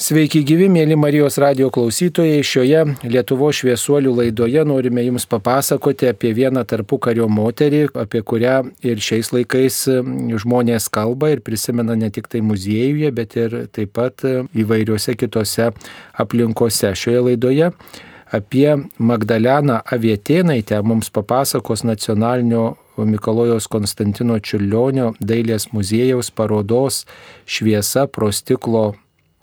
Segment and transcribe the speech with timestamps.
[0.00, 2.38] Sveiki gyvi, mėly Marijos radio klausytojai.
[2.40, 9.28] Šioje Lietuvo šviesuolių laidoje norime Jums papasakoti apie vieną tarpukario moterį, apie kurią ir šiais
[9.34, 9.82] laikais
[10.40, 15.68] žmonės kalba ir prisimena ne tik tai muziejuje, bet ir taip pat įvairiuose kitose
[16.24, 16.94] aplinkose.
[16.96, 17.68] Šioje laidoje
[18.32, 27.04] apie Magdaleną Avietėnaitę mums papasakos nacionalinio Mikalojos Konstantino Čiurlionio dailės muziejaus parodos
[27.44, 28.94] Šviesa pro stiklo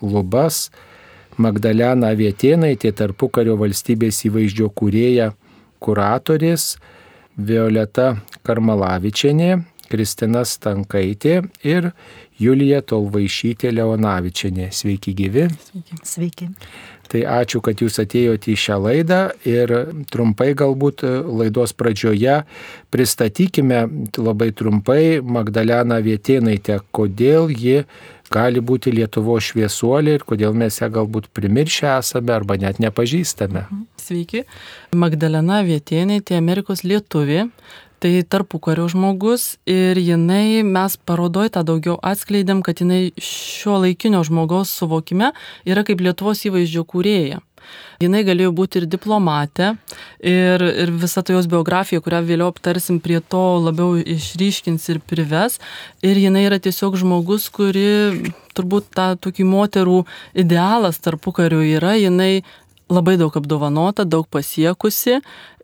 [0.01, 0.67] lubas,
[1.37, 5.31] Magdalena Vietėnaitė, tarpukario valstybės įvaizdžio kūrėja,
[5.83, 6.75] kuratorės,
[7.37, 8.15] Violeta
[8.47, 9.51] Karmalavičianė,
[9.87, 11.91] Kristina Stankaitė ir
[12.41, 14.69] Julija Tolvaišytė Leonavičianė.
[14.75, 15.47] Sveiki gyvi.
[15.69, 15.99] Sveiki.
[16.03, 16.49] Sveiki.
[17.07, 19.71] Tai ačiū, kad jūs atėjote į šią laidą ir
[20.11, 21.05] trumpai galbūt
[21.39, 22.41] laidos pradžioje
[22.91, 23.85] pristatykime
[24.19, 27.85] labai trumpai Magdaleną Vietėnaitę, kodėl ji
[28.33, 33.65] gali būti Lietuvo šviesuolė ir kodėl mes ją galbūt primiršę esame arba net nepažįstame.
[34.01, 34.45] Sveiki,
[34.95, 37.47] Magdalena Vietėnaitė, Amerikos lietuvė.
[37.97, 44.69] Tai tarpukario žmogus ir jinai, mes parodoj tą daugiau atskleidėm, kad jinai šio laikinio žmogaus
[44.69, 45.31] suvokime
[45.65, 47.41] yra kaip Lietuvos įvaizdžio kūrėja.
[48.03, 49.71] Jinai galėjo būti ir diplomatė,
[50.21, 55.57] ir, ir visa ta jos biografija, kurią vėliau aptarsim, prie to labiau išryškins ir prives.
[56.05, 57.87] Ir jinai yra tiesiog žmogus, kuri
[58.57, 59.99] turbūt tą tokį moterų
[60.37, 62.43] idealas tarpukariu yra, jinai
[62.89, 65.19] labai daug apdovanota, daug pasiekusi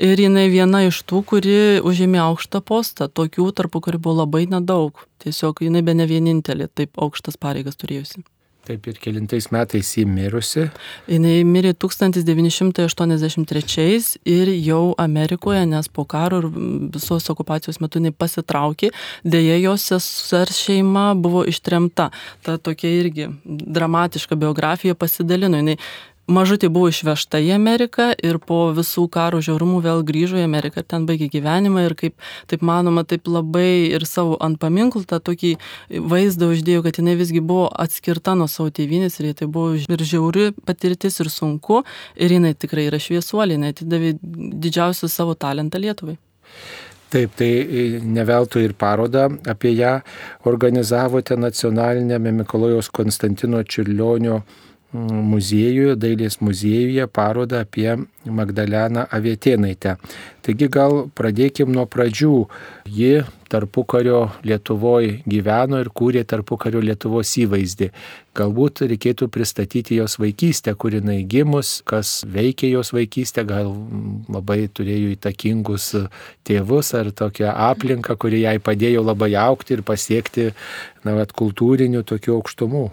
[0.10, 3.08] ir jinai viena iš tų, kuri užėmė aukštą postą.
[3.08, 5.06] Tokių tarpukariu buvo labai nedaug.
[5.24, 8.26] Tiesiog jinai be ne vienintelė taip aukštas pareigas turėjusi.
[8.64, 10.70] Taip ir kilintais metais jį mirusi.
[11.12, 16.48] Jis mirė 1983 ir jau Amerikoje, nes po karo ir
[16.94, 18.94] visos okupacijos metu jinai pasitraukė,
[19.28, 22.08] dėja jos sesers šeima buvo ištremta.
[22.48, 25.60] Ta tokia irgi dramatiška biografija pasidalino.
[25.60, 25.84] Jis
[26.28, 30.88] mažutė buvo išvežta į Ameriką ir po visų karo žiaurumų vėl grįžo į Ameriką ir
[30.88, 32.16] ten baigė gyvenimą ir kaip,
[32.48, 35.56] taip manoma, taip labai ir savo ant paminklų tą tokį
[36.14, 40.52] vaizdą uždėjo, kad jinai visgi buvo atskirta nuo savo tėvynės ir tai buvo ir žiauri
[40.66, 41.84] patirtis ir sunku
[42.16, 46.18] ir jinai tikrai yra šviesuolė, jinai atidavė didžiausią savo talentą Lietuvai.
[47.14, 47.52] Taip, tai
[48.02, 50.00] neveltui ir parodą apie ją
[50.50, 54.40] organizavote nacionalinėme Mikalojaus Konstantino Čiurlionio
[54.94, 57.96] muziejuje, dailės muziejuje parodą apie
[58.26, 59.98] Magdaleną Avietėnaitę.
[60.46, 62.36] Taigi gal pradėkim nuo pradžių.
[62.94, 67.90] Ji tarpukario Lietuvoje gyveno ir kūrė tarpukario Lietuvos įvaizdį.
[68.38, 73.70] Galbūt reikėtų pristatyti jos vaikystę, kur jinai gimus, kas veikė jos vaikystę, gal
[74.32, 75.92] labai turėjo įtakingus
[76.48, 80.50] tėvus ar tokią aplinką, kuri jai padėjo labai aukti ir pasiekti
[81.06, 82.90] na, vat, kultūrinių tokių aukštumų.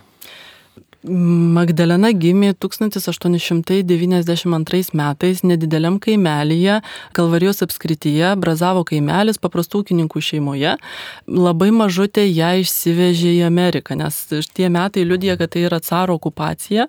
[1.01, 6.85] Magdalena gimė 1892 metais nedideliam kaimelyje,
[7.17, 10.77] Kalvarijos apskrityje, Brazavo kaimelis paprastų ūkininkų šeimoje.
[11.25, 16.85] Labai mažutė ją išsivežė į Ameriką, nes tie metai liudija, kad tai yra caro okupacija.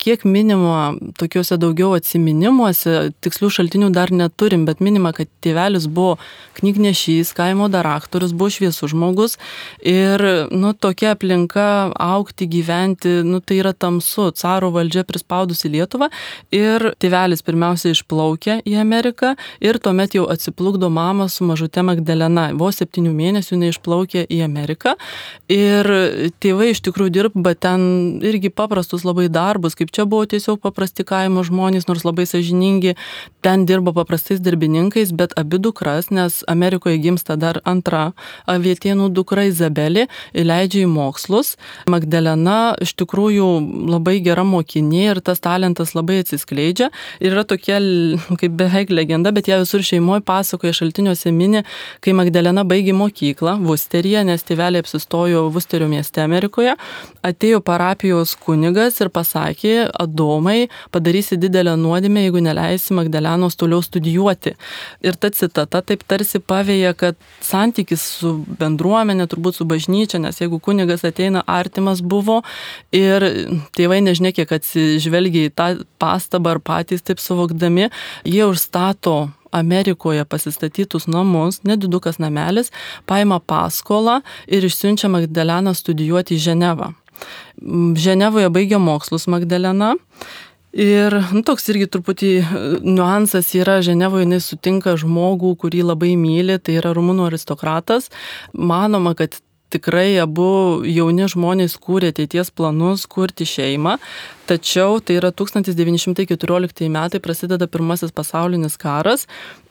[0.00, 6.16] Kiek minima tokiuose daugiau atsiminimuose, tikslių šaltinių dar neturim, bet minima, kad tėvelis buvo
[6.56, 9.36] knygnešys, kaimo daraktorius, buvo šviesus žmogus
[9.84, 16.06] ir, nu, tokia aplinka aukti, gyventi, nu, tai yra tamsu, caro valdžia prispaudusi Lietuvą
[16.54, 19.34] ir tėvelis pirmiausia išplaukė į Ameriką
[19.64, 22.50] ir tuomet jau atsiplukdo mama su mažute Magdalena.
[22.54, 24.94] Vos septynių mėnesių neišplaukė į Ameriką
[25.50, 25.90] ir
[26.42, 31.42] tėvai iš tikrųjų dirba ten irgi paprastus labai darbus, kaip čia buvo tiesiog paprasti kaimo
[31.46, 32.94] žmonės, nors labai sažiningi,
[33.42, 38.12] ten dirbo paprastais darbininkais, bet abi dukras, nes Amerikoje gimsta dar antra
[38.50, 40.06] avietienų dukra Izabelė,
[40.36, 41.56] leidžia į mokslus.
[41.90, 46.90] Magdalena iš tikrųjų tikrųjų labai gera mokinė ir tas talentas labai atsiskleidžia.
[47.20, 47.78] Ir yra tokia
[48.40, 51.64] kaip beveik legenda, bet ją visur šeimoje pasakoja šaltiniuose mini,
[52.00, 56.76] kai Magdalena baigė mokyklą Vusteryje, nes tėvelė apsistojo Vusterio mieste Amerikoje,
[57.22, 64.54] atėjo parapijos kunigas ir pasakė, Adomai, padarysi didelę nuodėmę, jeigu neleisi Magdalenos toliau studijuoti.
[65.04, 70.60] Ir ta citata taip tarsi pavėja, kad santykis su bendruomenė, turbūt su bažnyčia, nes jeigu
[70.62, 72.40] kunigas ateina artimas buvo
[72.94, 73.29] ir
[73.76, 75.68] tėvai nežinia, kiek atsižvelgia į tą
[76.02, 77.90] pastabą ar patys taip suvokdami,
[78.28, 82.70] jie užstato Amerikoje pasistatytus namus, nedidukas namelis,
[83.06, 86.92] paima paskolą ir išsiunčia Magdaleną studijuoti į Ženevą.
[87.98, 89.94] Ženevoje baigia mokslus Magdalena.
[90.70, 92.28] Ir nu, toks irgi truputį
[92.86, 98.06] niuansas yra, Ženevoje jinai sutinka žmogų, kurį labai myli, tai yra rumunų aristokratas.
[98.54, 99.34] Manoma, kad
[99.70, 103.96] tikrai abu jauni žmonės kūrė ateities planus kurti šeimą,
[104.50, 109.28] tačiau tai yra 1914 metai prasideda pirmasis pasaulinis karas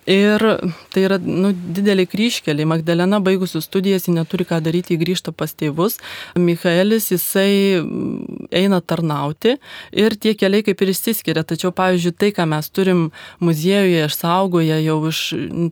[0.10, 0.42] Ir
[0.90, 2.66] tai yra nu, didelį kryškelį.
[2.70, 6.00] Magdalena baigusi studijas, ji neturi ką daryti, ji grįžta pas tėvus.
[6.34, 9.58] Michaelis, jisai mm, eina tarnauti
[9.94, 11.44] ir tie keliai kaip ir išsiskiria.
[11.46, 13.04] Tačiau, pavyzdžiui, tai, ką mes turim
[13.44, 15.20] muziejuje išsaugoję jau iš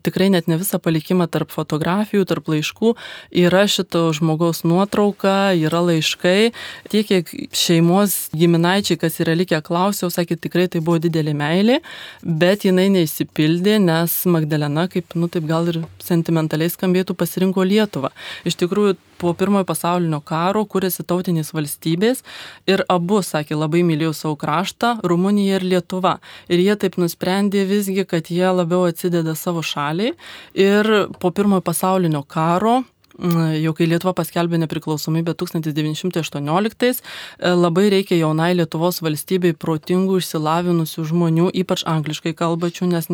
[0.06, 2.94] tikrai net ne visą palikimą tarp fotografijų, tarp laiškų,
[3.42, 6.52] yra šito žmogaus nuotrauka, yra laiškai.
[6.94, 11.82] Tiek, kiek šeimos giminaičiai, kas yra likę, klausiau, sakė, tikrai tai buvo didelė meilė,
[12.22, 18.12] bet jinai neįsipildė, nes Magdalena, kaip, nu taip gal ir sentimentaliai skambėtų, pasirinko Lietuvą.
[18.48, 22.22] Iš tikrųjų, po pirmojo pasaulinio karo kūrėsi tautinės valstybės
[22.70, 26.18] ir abu, sakė, labai mylėjo savo kraštą- Rumunija ir Lietuva.
[26.50, 30.14] Ir jie taip nusprendė visgi, kad jie labiau atsideda savo šaliai.
[30.54, 32.84] Ir po pirmojo pasaulinio karo
[33.18, 37.02] jau kai Lietuva paskelbė nepriklausomybę 1918,
[37.40, 43.10] e, labai reikia jaunai Lietuvos valstybei protingų, išsilavinusių žmonių, ypač angliškai kalbačių, nes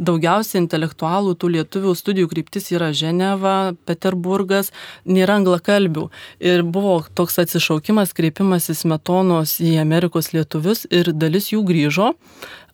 [0.00, 4.72] daugiausiai intelektualų tų lietuvių studijų kryptis yra Ženeva, Peterburgas,
[5.04, 6.08] nėra anglakalbių.
[6.40, 12.12] Ir buvo toks atsišaukimas, kreipimas į smetonos į Amerikos lietuvius ir dalis jų grįžo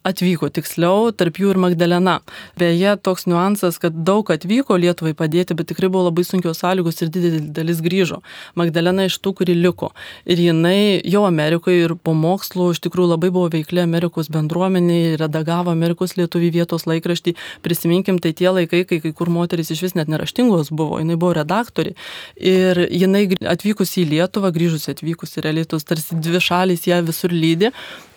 [0.07, 2.19] atvyko tiksliau, tarp jų ir Magdalena.
[2.59, 7.13] Beje, toks niuansas, kad daug atvyko Lietuvai padėti, bet tikrai buvo labai sunkios sąlygos ir
[7.15, 8.21] didelė dalis grįžo.
[8.59, 9.91] Magdalena iš tų, kuri liko.
[10.29, 15.73] Ir jinai jau Amerikoje ir po mokslo iš tikrųjų labai buvo veikli Amerikos bendruomeniai, redagavo
[15.75, 17.35] Amerikos lietuvių vietos laikraštį.
[17.65, 21.35] Prisiminkim, tai tie laikai, kai kai kur moteris iš vis net neraštingos buvo, jinai buvo
[21.39, 21.95] redaktorė.
[22.37, 27.73] Ir jinai atvykusi į Lietuvą, grįžusi atvykusi realiai tos tarsi dvi šalys ją visur lydi,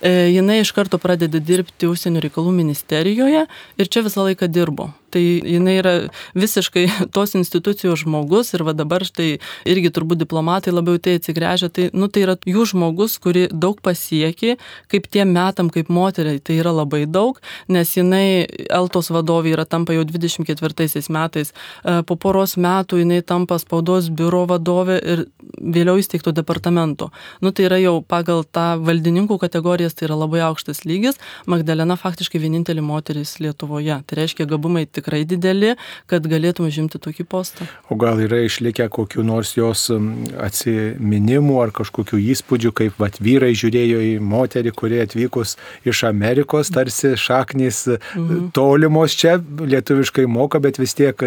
[0.09, 3.45] jinai iš karto pradeda dirbti užsienio reikalų ministerijoje
[3.77, 4.91] ir čia visą laiką dirbo.
[5.11, 5.93] Tai jinai yra
[6.37, 6.85] visiškai
[7.15, 12.09] tos institucijos žmogus ir va dabar štai irgi turbūt diplomatai labiau tai atsigręžia, tai, nu,
[12.11, 14.55] tai yra jų žmogus, kuri daug pasiekė,
[14.91, 17.39] kaip tiem metam, kaip moteriai, tai yra labai daug,
[17.71, 23.57] nes jinai Eltos vadovė yra tampa jau 24 metais, e, po poros metų jinai tampa
[23.61, 25.25] spaudos biuro vadovė ir
[25.61, 27.11] vėliau įsteigto departamento.
[27.41, 31.19] Nu, tai yra jau pagal tą valdininkų kategorijas, tai yra labai aukštas lygis.
[31.49, 34.01] Magdalena faktiškai vienintelė moteris Lietuvoje.
[34.07, 35.75] Tai reiškia, gabumai tikrai dideli,
[36.07, 37.67] kad galėtum žimti tokį postą.
[37.89, 44.01] O gal yra išlikę kokiu nors jos atsiminimų ar kažkokių įspūdžių, kaip vat, vyrai žiūrėjo
[44.05, 45.57] į moterį, kuri atvykus
[45.87, 48.51] iš Amerikos, tarsi šaknys mhm.
[48.55, 51.17] tolimos čia, lietuviškai moka, bet vis tiek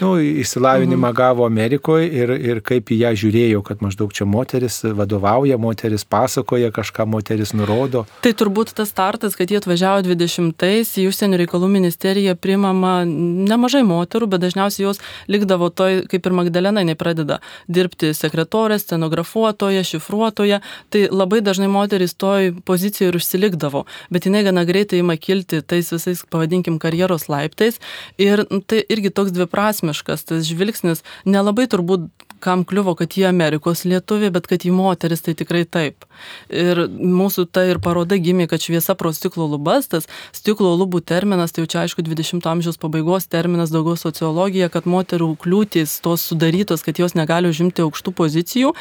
[0.00, 1.16] nu, įsilavinimą mhm.
[1.16, 6.72] gavo Amerikoje ir, ir kaip į ją žiūrėjo, kad maždaug čia moteris vadovauja, moteris pasakoja,
[6.74, 8.04] kažką moteris nurodo.
[8.24, 14.28] Tai turbūt tas startas, kad jie atvažiavo 20-ais į užsienio reikalų ministeriją primama nemažai moterų,
[14.34, 15.00] bet dažniausiai jos
[15.30, 22.16] likdavo toj, kaip ir Magdalena, jinai pradeda dirbti sekretorė, scenografuotoje, šifruotoje, tai labai dažnai moteris
[22.18, 23.84] toj pozicijoje ir užsilikdavo,
[24.14, 27.80] bet jinai gana greitai ima kilti tais visais, pavadinkim, karjeros laiptais.
[28.20, 32.10] Ir tai irgi toks dviprasmiškas, tas žvilgsnis nelabai turbūt
[32.44, 36.04] kam kliuvo, kad jie Amerikos lietuviai, bet kad jį moteris tai tikrai taip.
[36.52, 41.54] Ir mūsų ta ir paroda gimė, kad šviesa pro stiklo lubas, tas stiklo lubų terminas,
[41.54, 46.84] tai jau čia aišku 20-ojo amžiaus pabaigos terminas, daugiau sociologija, kad moterų kliūtis tos sudarytos,
[46.84, 48.74] kad jos negali užimti aukštų pozicijų.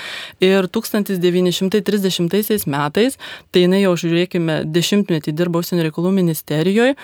[0.44, 3.20] Ir 1930 metais,
[3.52, 6.98] tai jinai jau žiūrėkime, dešimtmetį dirbo užsienio reikalų ministerijoje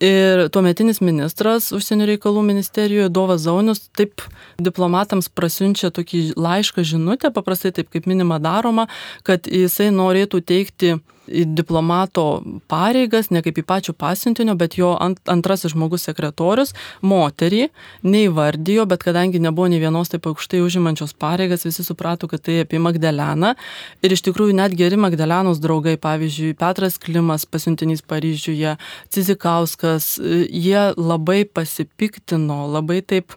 [0.00, 4.22] Ir tuometinis ministras užsienio reikalų ministerijoje Dovas Zaunius taip
[4.56, 8.86] diplomatams prasiunčia tokį laišką žinutę, paprastai taip kaip minima daroma,
[9.28, 10.94] kad jisai norėtų teikti
[11.30, 16.74] į diplomato pareigas, ne kaip į pačių pasiuntinio, bet jo ant, antrasis žmogus sekretorius,
[17.06, 17.68] moterį,
[18.06, 22.82] neįvardijo, bet kadangi nebuvo nei vienos taip aukštai užimančios pareigas, visi suprato, kad tai apie
[22.82, 23.54] Magdaleną.
[24.04, 28.76] Ir iš tikrųjų net geri Magdalenos draugai, pavyzdžiui, Petras Klimas, pasiuntinys Paryžiuje,
[29.14, 33.36] Cizikauskas, jie labai pasipiktino, labai taip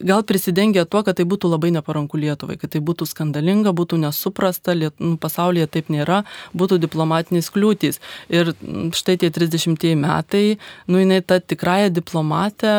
[0.00, 4.74] gal prisidengia tuo, kad tai būtų labai neparanku Lietuvai, kad tai būtų skandalinga, būtų nesuprasta,
[4.76, 6.22] liet, nu, pasaulyje taip nėra,
[6.56, 8.00] būtų diplomatinės kliūtys.
[8.32, 8.52] Ir
[8.96, 10.58] štai tie 30 metai,
[10.90, 12.72] nu jinai ta tikrąją diplomatę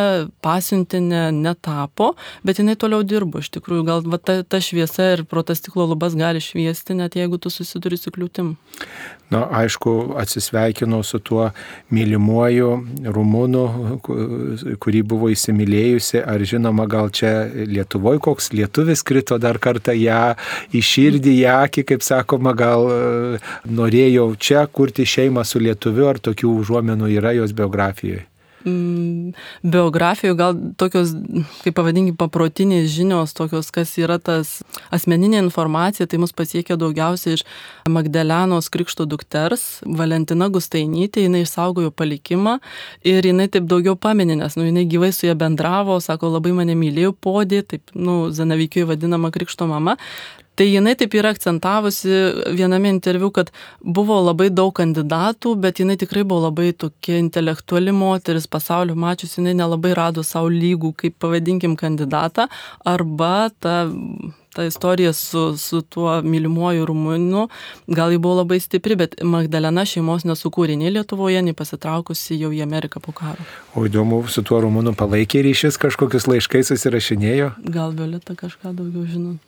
[0.46, 2.14] pasiuntinė netapo,
[2.48, 3.42] bet jinai toliau dirbo.
[3.42, 7.18] Iš tikrųjų, gal va, ta, ta šviesa ir pro tas stiklo lubas gali šviesti, net
[7.20, 8.56] jeigu tu susiduri su kliūtim.
[9.32, 11.46] Na, aišku, atsisveikinu su tuo
[11.96, 12.72] mylimuoju
[13.16, 13.62] rumūnu,
[14.84, 20.34] kurį buvo įsimylėjusi, ar žinoma, gal čia Lietuvoje koks lietuvis krito dar kartą ją
[20.74, 23.00] į širdį, į akį, kaip sakoma, gal e,
[23.70, 28.31] norėjau čia kurti šeimą su lietuviu, ar tokių užuomenų yra jos biografijoje?
[28.66, 31.14] Mm, biografijų, gal tokios,
[31.64, 34.60] kaip pavadinkime, paprotinės žinios, tokios, kas yra tas
[34.94, 37.46] asmeninė informacija, tai mus pasiekia daugiausiai iš
[37.90, 42.60] Magdalenos Krikšto dukters, Valentina Gustainytė, jinai išsaugojo palikimą
[43.08, 46.78] ir jinai taip daugiau paminė, nes nu, jinai gyvai su ja bendravo, sako, labai mane
[46.78, 49.98] mylėjo podė, taip, nu, Zanavykijoje vadinama Krikšto mama,
[50.56, 52.18] Tai jinai taip yra akcentavusi
[52.58, 58.50] viename interviu, kad buvo labai daug kandidatų, bet jinai tikrai buvo labai tokia intelektuali moteris,
[58.52, 62.50] pasaulio mačius, jinai nelabai rado savo lygų, kaip pavadinkim, kandidatą,
[62.86, 63.86] arba ta
[64.54, 67.46] ta istorija su, su tuo mylimuoju rumūnu,
[67.88, 72.60] gal ji buvo labai stipri, bet Magdalena šeimos nesukūrė nei Lietuvoje, nei pasitraukusi jau į
[72.66, 73.46] Ameriką po karo.
[73.76, 77.54] O įdomu, su tuo rumūnu palaikė ryšys, kažkokius laiškai susirašinėjo?
[77.72, 79.40] Gal Violeta kažką daugiau žinot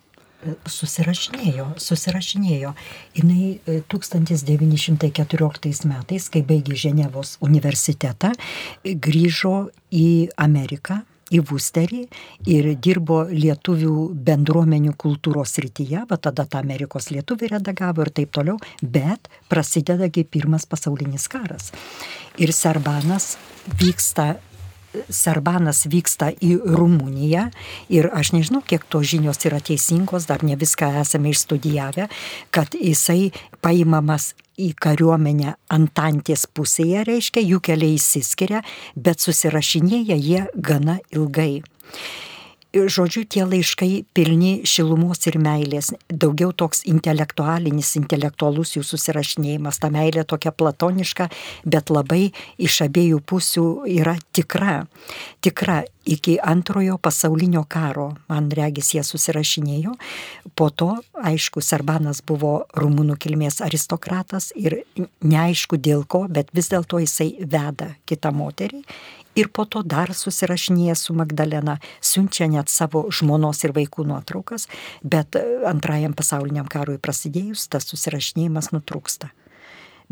[0.69, 2.73] susirašinėjo, susirašinėjo.
[3.17, 3.59] Jis
[3.93, 8.31] 1914 metais, kai baigė Ženevos universitetą,
[8.83, 12.03] grįžo į Ameriką į Vusterį
[12.51, 13.95] ir dirbo lietuvių
[14.27, 20.67] bendruomenių kultūros rytyje, va tada tą Amerikos lietuvį redagavo ir taip toliau, bet prasidedagi pirmas
[20.69, 21.71] pasaulinis karas.
[22.37, 23.37] Ir Serbanas
[23.79, 24.35] vyksta
[25.09, 27.47] Serbanas vyksta į Rumuniją
[27.93, 32.09] ir aš nežinau, kiek to žinios yra teisingos, dar ne viską esame išstudijavę,
[32.53, 33.31] kad jisai
[33.63, 38.61] paimamas į kariuomenę Antantės pusėje, reiškia, jų keliai įsiskiria,
[38.95, 41.63] bet susirašinėja jie gana ilgai
[42.73, 50.25] žodžiu, tie laiškai pilni šilumos ir meilės, daugiau toks intelektualinis, intelektualus jų susirašinėjimas, ta meilė
[50.25, 51.29] tokia platoniška,
[51.65, 54.83] bet labai iš abiejų pusių yra tikra.
[55.45, 59.93] Tikra iki antrojo pasaulinio karo, man regis, jie susirašinėjo.
[60.57, 64.81] Po to, aišku, Serbanas buvo rumunų kilmės aristokratas ir
[65.21, 68.83] neaišku dėl ko, bet vis dėlto jisai veda kitą moterį
[69.35, 74.67] ir po to dar susirašinėja su Magdalena, siunčia net savo žmonos ir vaikų nuotraukas,
[75.03, 79.31] bet e, antrajam pasauliniam karui prasidėjus tas susirašinėjimas nutrūksta.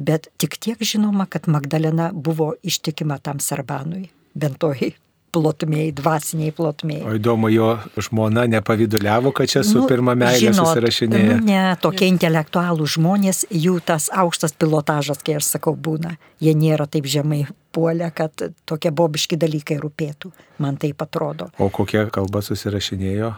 [0.01, 4.93] Bet tik tiek žinoma, kad Magdalena buvo ištikima tam Sarbanui, bent toj
[5.31, 7.03] plotmėjai, dvasiniai plotmėjai.
[7.07, 11.37] O įdomu, jo žmona nepavyduliavo, kad čia su nu, pirma meilė žinot, susirašinėja.
[11.39, 16.17] Nu, ne, tokie intelektualų žmonės, jų tas aukštas pilotažas, kai aš sakau, būna.
[16.43, 20.31] Jie nėra taip žemai puolę, kad tokie bobiški dalykai rūpėtų.
[20.63, 21.49] Man tai atrodo.
[21.59, 23.33] O kokia kalba susirašinėjo?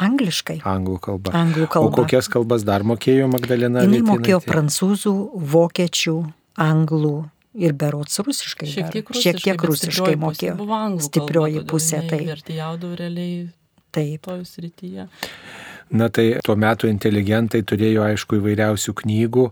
[0.00, 0.60] Angliškai.
[0.64, 1.34] Anglų kalba.
[1.36, 1.90] Anglų kalba.
[1.90, 3.84] O kokias kalbas dar mokėjo Magdalena?
[3.84, 5.14] Jis mokėjo prancūzų,
[5.54, 6.16] vokiečių,
[6.64, 7.16] anglų,
[7.54, 8.68] ir berots rusiškai.
[8.70, 10.56] Šiek tiek rusiškai, šiek tiek rusiškai mokėjo.
[11.06, 12.04] Stiprioji pusė.
[12.10, 13.48] Tai vertėjaudo realiai.
[13.90, 14.22] Taip.
[14.22, 15.08] Toj srityje.
[15.90, 19.46] Na tai tuo metu inteligentai turėjo aišku įvairiausių knygų,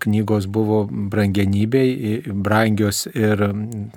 [0.00, 3.42] knygos buvo brangenybei, brangios ir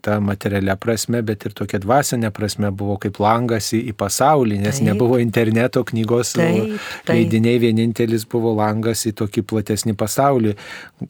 [0.03, 4.81] ta materialia prasme, bet ir tokia dvasinė prasme buvo kaip langas į, į pasaulį, nes
[4.81, 4.89] taip.
[4.89, 7.13] nebuvo interneto knygos, taip, taip.
[7.13, 10.57] leidiniai vienintelis buvo langas į tokį platesnį pasaulį,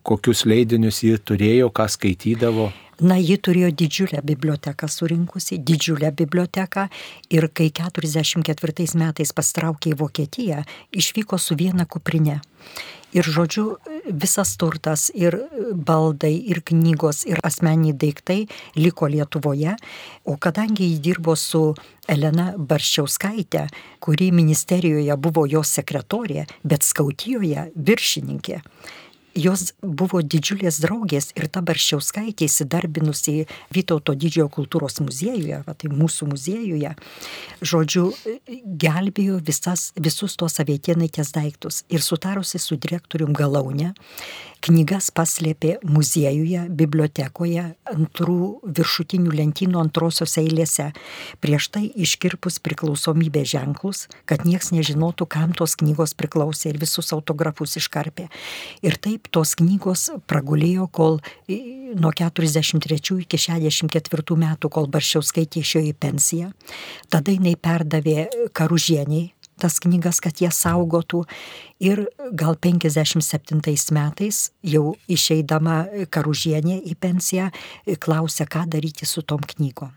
[0.05, 2.69] kokius leidinius jį turėjo, ką skaitydavo.
[2.97, 6.87] Na, ji turėjo didžiulę biblioteką surinkusi, didžiulę biblioteką
[7.29, 12.39] ir kai 44 metais pastraukė į Vokietiją, išvyko su viena kuprinė.
[13.13, 13.77] Ir žodžiu,
[14.09, 15.37] visas turtas ir
[15.73, 19.77] baldai, ir knygos, ir asmeniai daiktai liko Lietuvoje,
[20.25, 21.61] o kadangi jį dirbo su
[22.09, 23.67] Elena Barščiauskaitė,
[24.03, 28.63] kuri ministerijoje buvo jos sekretorė, bet skautijoje viršininkė,
[29.37, 36.29] jos buvo didžiulės draugės ir ta Barščiauskaitė įsidarbinusi Vytauto didžiojo kultūros muziejuje, va, tai mūsų
[36.31, 36.93] muziejuje,
[37.61, 38.09] žodžiu,
[38.83, 41.83] gelbėjo visas, visus tos avietienaitės daiktus.
[41.93, 43.93] Ir sutarusi su direktorium Galaunė,
[44.65, 48.37] knygas paslėpė muziejuje, bibliotekoje, antrų
[48.77, 50.89] viršutinių lentynų antrosios eilėse,
[51.43, 57.77] prieš tai iškirpus priklausomybės ženklus, kad nieks nežinotų, kam tos knygos priklausė ir visus autografus
[57.81, 58.27] iškarpė.
[58.85, 65.95] Ir taip tos knygos pragulėjo, kol nuo 43 iki 64 metų, kol Baršiauskaitė išėjo į
[65.97, 66.51] pensiją.
[67.13, 71.23] Tada jinai perdavė karužieniai tas knygas, kad jie saugotų.
[71.83, 73.61] Ir gal 57
[73.95, 75.79] metais, jau išeidama
[76.13, 77.49] karužienė į pensiją,
[77.99, 79.93] klausė, ką daryti su tom knygom.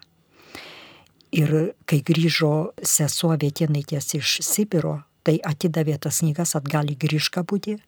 [1.30, 7.78] Ir kai grįžo sesuo Vietinaitės iš Sibiro, tai atidavė tas knygas atgal į Grįžkabudį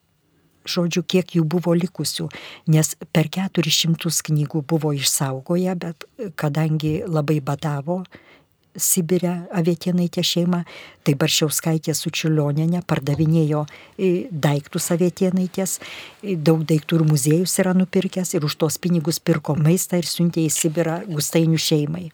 [0.69, 2.29] žodžiu, kiek jų buvo likusių,
[2.73, 6.07] nes per 400 knygų buvo išsaugoję, bet
[6.39, 8.03] kadangi labai badavo,
[8.77, 10.63] Sibirė Avietienaitė šeima,
[11.05, 15.79] tai Baršiauskaitė su Čiulionėne pardavinėjo e, daiktus Avietienaitės,
[16.23, 20.47] e, daug daiktų ir muziejus yra nupirkęs ir už tos pinigus pirko maistą ir siuntė
[20.47, 22.09] į Sibirą Gustainių šeimai.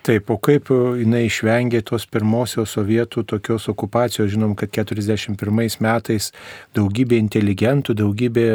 [0.00, 6.30] Taip, o kaip jinai išvengė tos pirmosios sovietų tokios okupacijos, žinom, kad 41 metais
[6.76, 8.46] daugybė inteligentų, daugybė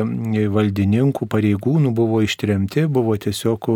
[0.49, 3.69] valdininkų, pareigūnų buvo ištremti, buvo tiesiog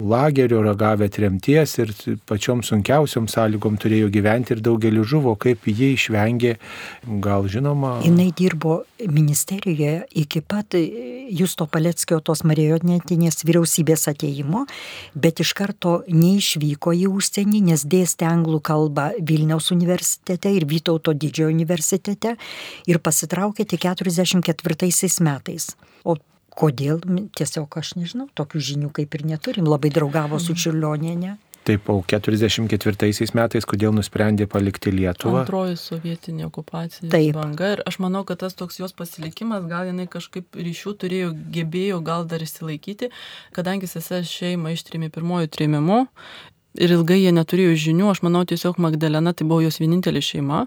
[0.00, 1.92] lagerio ragavę tremties ir
[2.30, 6.54] pačiom sunkiausiom sąlygom turėjo gyventi ir daugelį žuvo, kaip ji išvengė,
[7.20, 7.98] gal žinoma.
[8.06, 10.78] Jinai dirbo ministerijoje iki pat
[11.32, 14.64] Justo Paleckio tos marionetinės vyriausybės ateimo,
[15.12, 21.52] bet iš karto neišvyko į užsienį, nes dėstė anglų kalbą Vilniaus universitete ir Vytauto didžiojo
[21.52, 22.36] universitete
[22.86, 25.72] ir pasitraukė tik 44 metais.
[26.04, 26.16] O
[26.52, 27.00] kodėl,
[27.38, 31.38] tiesiog aš nežinau, tokių žinių kaip ir neturim, labai draugavo su Čiurlionienė.
[31.62, 35.44] Taip, po 44 metais, kodėl nusprendė palikti Lietuvą?
[35.44, 37.06] Antroji sovietinė okupacija.
[37.12, 37.36] Taip.
[37.36, 37.68] Banga.
[37.76, 42.26] Ir aš manau, kad tas toks jos pasilikimas, gal jinai kažkaip ryšių turėjo, gebėjo gal
[42.26, 43.12] dar įsilaikyti,
[43.54, 46.00] kadangi sesės šeima ištrėmė pirmojų trėmimų
[46.78, 50.64] ir ilgai jie neturėjo žinių, aš manau tiesiog Magdalena tai buvo jos vienintelė šeima,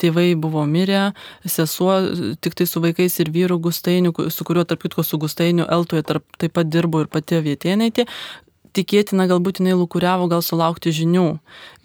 [0.00, 1.10] tėvai buvo mirę,
[1.48, 1.98] sesuo
[2.44, 6.26] tik tai su vaikais ir vyru Gustainiu, su kuriuo tarp kitko su Gustainiu Eltoje tarp,
[6.40, 8.06] taip pat dirbo ir pati vietienaitė.
[8.76, 11.24] Tikėtina, galbūt jinai lūkuriavo gal sulaukti žinių,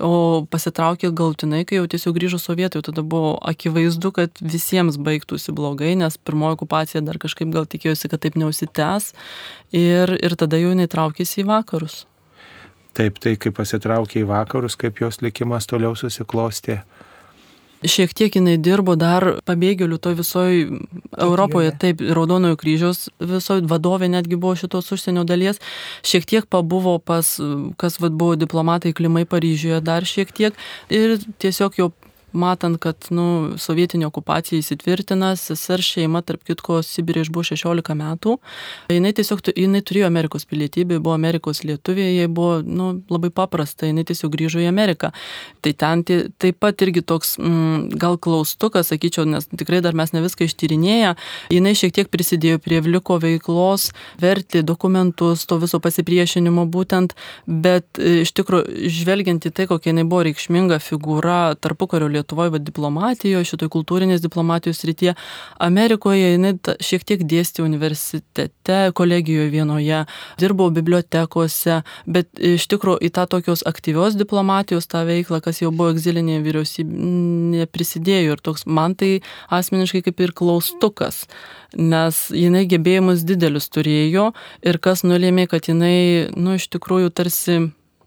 [0.04, 0.12] o
[0.52, 6.20] pasitraukė galutinai, kai jau tiesiog grįžo sovietai, tada buvo akivaizdu, kad visiems baigtųsi blogai, nes
[6.20, 9.14] pirmoji okupacija dar kažkaip gal tikėjosi, kad taip neusitęs
[9.72, 12.02] ir, ir tada jau jinai traukėsi į vakarus.
[12.98, 16.82] Taip, tai kai pasitraukė į vakarus, kaip jos likimas toliau susiklostė.
[17.82, 20.68] Šiek tiek jinai dirbo dar pabėgėlių to visoje
[21.18, 25.58] Europoje, taip, Raudonojo kryžiaus visoje vadovė netgi buvo šitos užsienio dalies.
[26.06, 27.34] Šiek tiek pabuvo pas,
[27.82, 30.62] kas vad buvo diplomatai Klimai Paryžiuje dar šiek tiek
[30.94, 31.90] ir tiesiog jau
[32.34, 38.38] matant, kad nu, sovietinė okupacija įsitvirtina, sesers šeima, tarp kitko, Sibirė išbuvo 16 metų,
[38.92, 44.06] jinai tiesiog jinai turėjo Amerikos pilietybę, buvo Amerikos lietuvė, jai buvo nu, labai paprasta, jinai
[44.08, 45.12] tiesiog grįžo į Ameriką.
[45.62, 50.14] Tai ten tai, taip pat irgi toks mm, gal klaustukas, sakyčiau, nes tikrai dar mes
[50.16, 51.16] ne viską ištyrinėję,
[51.54, 58.22] jinai šiek tiek prisidėjo prie Vliko veiklos, verti dokumentus, to viso pasipriešinimo būtent, bet e,
[58.26, 63.50] iš tikrųjų, žvelgiant į tai, kokia jinai buvo reikšminga figūra tarpukario Lietuvoje, Lietuvoje, bet diplomatijoje,
[63.52, 65.16] šitoj kultūrinės diplomatijos rytyje.
[65.62, 66.54] Amerikoje jinai
[66.84, 70.04] šiek tiek dėstė universitete, kolegijoje vienoje,
[70.42, 75.92] dirbau bibliotekose, bet iš tikrųjų į tą tokios aktyvios diplomatijos tą veiklą, kas jau buvo
[75.96, 77.12] egzilinėje vyriausybėje,
[77.62, 78.38] neprisidėjo.
[78.38, 79.20] Ir toks man tai
[79.52, 81.26] asmeniškai kaip ir klaustukas
[81.78, 84.32] nes jinai gebėjimus didelius turėjo
[84.68, 87.62] ir kas nulėmė, kad jinai, nu, iš tikrųjų tarsi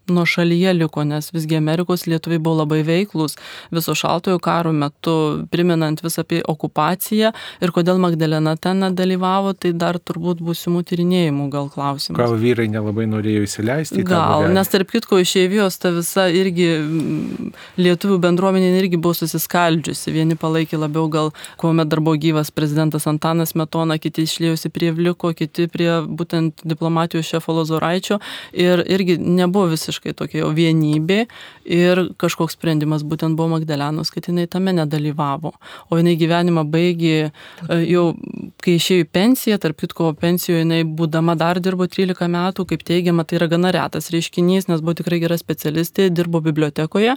[0.09, 3.37] nuo šalyje liko, nes visgi Amerikos lietuviai buvo labai veiklus
[3.75, 7.33] viso šaltojo karo metu, priminant vis apie okupaciją
[7.65, 12.19] ir kodėl Magdalena ten nedalyvavo, tai dar turbūt būsimų tyrinėjimų gal klausimas.
[12.21, 14.05] Gal vyrai nelabai norėjo įsileisti?
[14.07, 16.69] Gal, nes tarp kitko išėjvijos ta visa irgi
[17.81, 20.13] lietuvių bendruomenė irgi buvo susiskaldžiusi.
[20.15, 25.33] Vieni palaikė labiau gal, kuomet dar buvo gyvas prezidentas Antanas Metona, kiti išlėjusi prie Vliko,
[25.37, 28.21] kiti prie būtent diplomatijos šefo Lozoraičio
[28.53, 31.25] ir irgi nebuvo visiškai visiškai tokia jau vienybė
[31.65, 35.55] ir kažkoks sprendimas būtent buvo Magdalenos, kad jinai tame nedalyvavo.
[35.91, 38.15] O jinai gyvenimą baigė e, jau,
[38.63, 43.25] kai išėjo į pensiją, tarp kitko pensijoje jinai būdama dar dirbo 13 metų, kaip teigiama,
[43.25, 47.17] tai yra gana retas reiškinys, nes buvo tikrai gera specialistė, dirbo bibliotekoje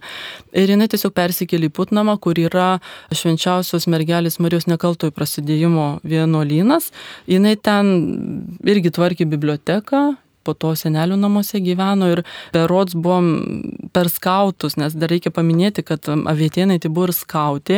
[0.54, 2.78] ir jinai tiesiog persikėlė į Putnamą, kur yra
[3.12, 6.92] švenčiausios mergelės Marijos nekaltojų prasidėjimo vienuolynas.
[7.30, 7.92] Jinai ten
[8.68, 10.06] irgi tvarkė biblioteką,
[10.48, 12.24] po to senelių namuose gyveno ir
[12.56, 13.26] berods buvom
[13.96, 17.78] per skautus, nes dar reikia paminėti, kad avietienai tai buvo ir skauti,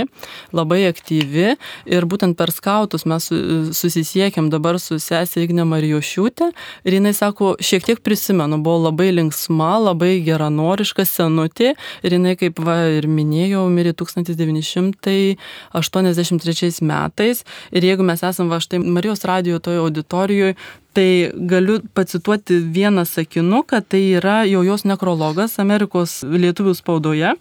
[0.56, 1.50] labai aktyvi
[1.90, 3.24] ir būtent per skautus mes
[3.80, 6.46] susisiekėm dabar su sesė Igne Marijošiūtė
[6.86, 11.70] ir jinai sako, šiek tiek prisimenu, buvo labai linksma, labai geranoriška, senutė
[12.04, 17.38] ir jinai, kaip va, ir minėjau, mirė 1983 metais
[17.72, 20.56] ir jeigu mes esame va štai Marijos radio toje auditorijoje,
[20.94, 27.36] Tai galiu pacituoti vieną sakinuką, tai yra jau jos nekrologas Amerikos lietuvių spaudoje.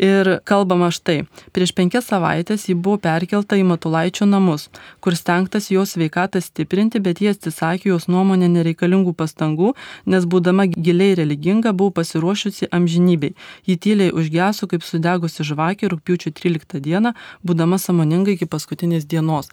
[0.00, 4.70] Ir kalbama štai, prieš penkias savaitės ji buvo perkelta į Matulaičio namus,
[5.04, 9.74] kur stengtas jos veikatą stiprinti, bet jie atsisakė jos nuomonė nereikalingų pastangų,
[10.08, 13.34] nes būdama giliai religinga buvo pasiruošusi amžinybei.
[13.68, 17.12] Ji tyliai užgeso kaip sudegusi žvakė rūpiučio 13 dieną,
[17.44, 19.52] būdama samoninga iki paskutinės dienos.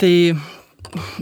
[0.00, 0.14] Tai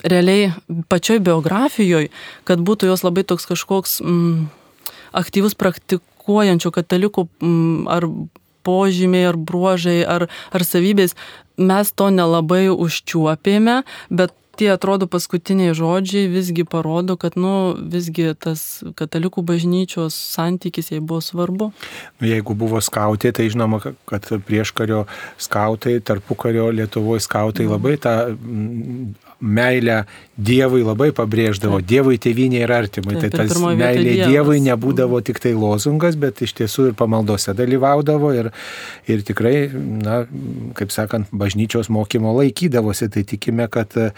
[0.05, 0.53] realiai
[0.89, 2.13] pačioj biografijoje,
[2.49, 4.47] kad būtų jos labai toks kažkoks mm,
[5.19, 8.05] aktyvus praktik, identifikuojančių katalikų mm, ar
[8.63, 11.17] požymiai, ar bruožai, ar, ar savybės,
[11.57, 18.83] mes to nelabai užčiuopėme, bet tie atrodo paskutiniai žodžiai visgi parodo, kad, nu, visgi tas
[18.99, 21.71] katalikų bažnyčios santykis jai buvo svarbu.
[22.19, 25.07] Nu, jeigu buvo skautai, tai žinoma, kad prieškario
[25.39, 28.35] skautai, tarpukario Lietuvoje skautai labai tą
[29.41, 30.05] meilę
[30.39, 31.89] Dievui labai pabrėždavo, Taip.
[31.91, 33.17] Dievui tėvynė ir artimai.
[33.19, 34.29] Taip, tai tas meilė Dievas.
[34.31, 38.51] Dievui nebūdavo tik tai lozungas, bet iš tiesų ir pamaldose dalyvaudavo ir,
[39.11, 40.21] ir tikrai, na,
[40.79, 43.09] kaip sakant, bažnyčios mokymo laikydavosi.
[43.11, 44.13] Tai tikime, kad e,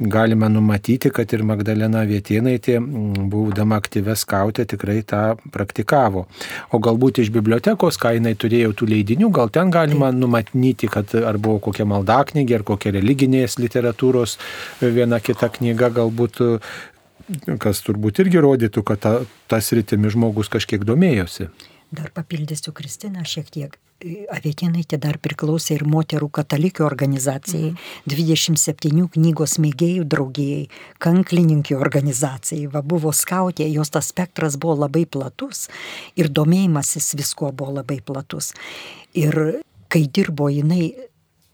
[0.00, 6.24] galime numatyti, kad ir Magdalena Vietinaitė, būdama aktyvę skautė, tikrai tą praktikavo.
[6.72, 11.36] O galbūt iš bibliotekos, ką jinai turėjo tų leidinių, gal ten galima numatyti, kad ar
[11.36, 14.38] buvo kokia maldaknygė, ar kokia religinės literatūros
[14.80, 16.42] viena kita knyga galbūt
[17.62, 19.16] kas turbūt irgi rodytų, kad ta,
[19.50, 21.50] tas rytimi žmogus kažkiek domėjosi.
[21.94, 23.76] Dar papildysiu Kristiną šiek tiek.
[24.34, 28.10] Avietinaitė dar priklausė ir moterų katalikių organizacijai, mm.
[28.12, 30.66] 27 knygos mėgėjų draugijai,
[31.00, 35.70] kanklininkių organizacijai, va buvo skautė, jos tas spektras buvo labai platus
[36.18, 38.52] ir domėjimasis visko buvo labai platus.
[39.16, 40.90] Ir kai dirbo jinai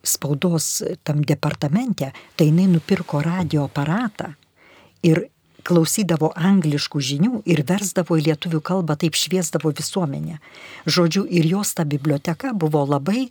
[0.03, 4.33] spaudos tam departamente, tai jinai nupirko radio aparatą
[5.03, 5.29] ir
[5.63, 10.41] klausydavo angliškų žinių ir versdavo į lietuvių kalbą, taip šviesdavo visuomenę.
[10.87, 13.29] Žodžiu, ir jos ta biblioteka buvo labai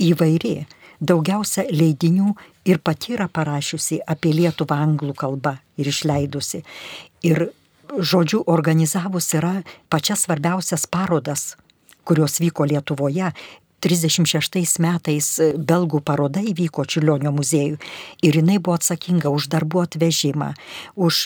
[0.00, 0.64] įvairi.
[0.98, 2.32] Daugiausia leidinių
[2.66, 6.64] ir pati yra parašiusi apie Lietuvą anglų kalbą ir išleidusi.
[7.28, 7.50] Ir,
[7.88, 9.60] žodžiu, organizavus yra
[9.92, 11.52] pačias svarbiausias parodas
[12.08, 13.32] kurios vyko Lietuvoje
[13.84, 17.78] 36 metais e, belgų paroda įvyko Čiulionio muziejų
[18.26, 20.50] ir jinai buvo atsakinga už darbų atvežimą,
[20.96, 21.20] už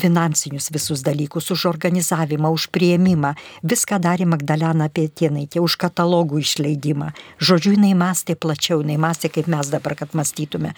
[0.00, 3.34] finansinius visus dalykus, už organizavimą, už prieimimą.
[3.62, 7.12] Viską darė Magdalena Pietienaitė, už katalogų išleidimą.
[7.38, 10.74] Žodžiu, jinai mąstė plačiau, jinai mąstė kaip mes dabar, kad mąstytume.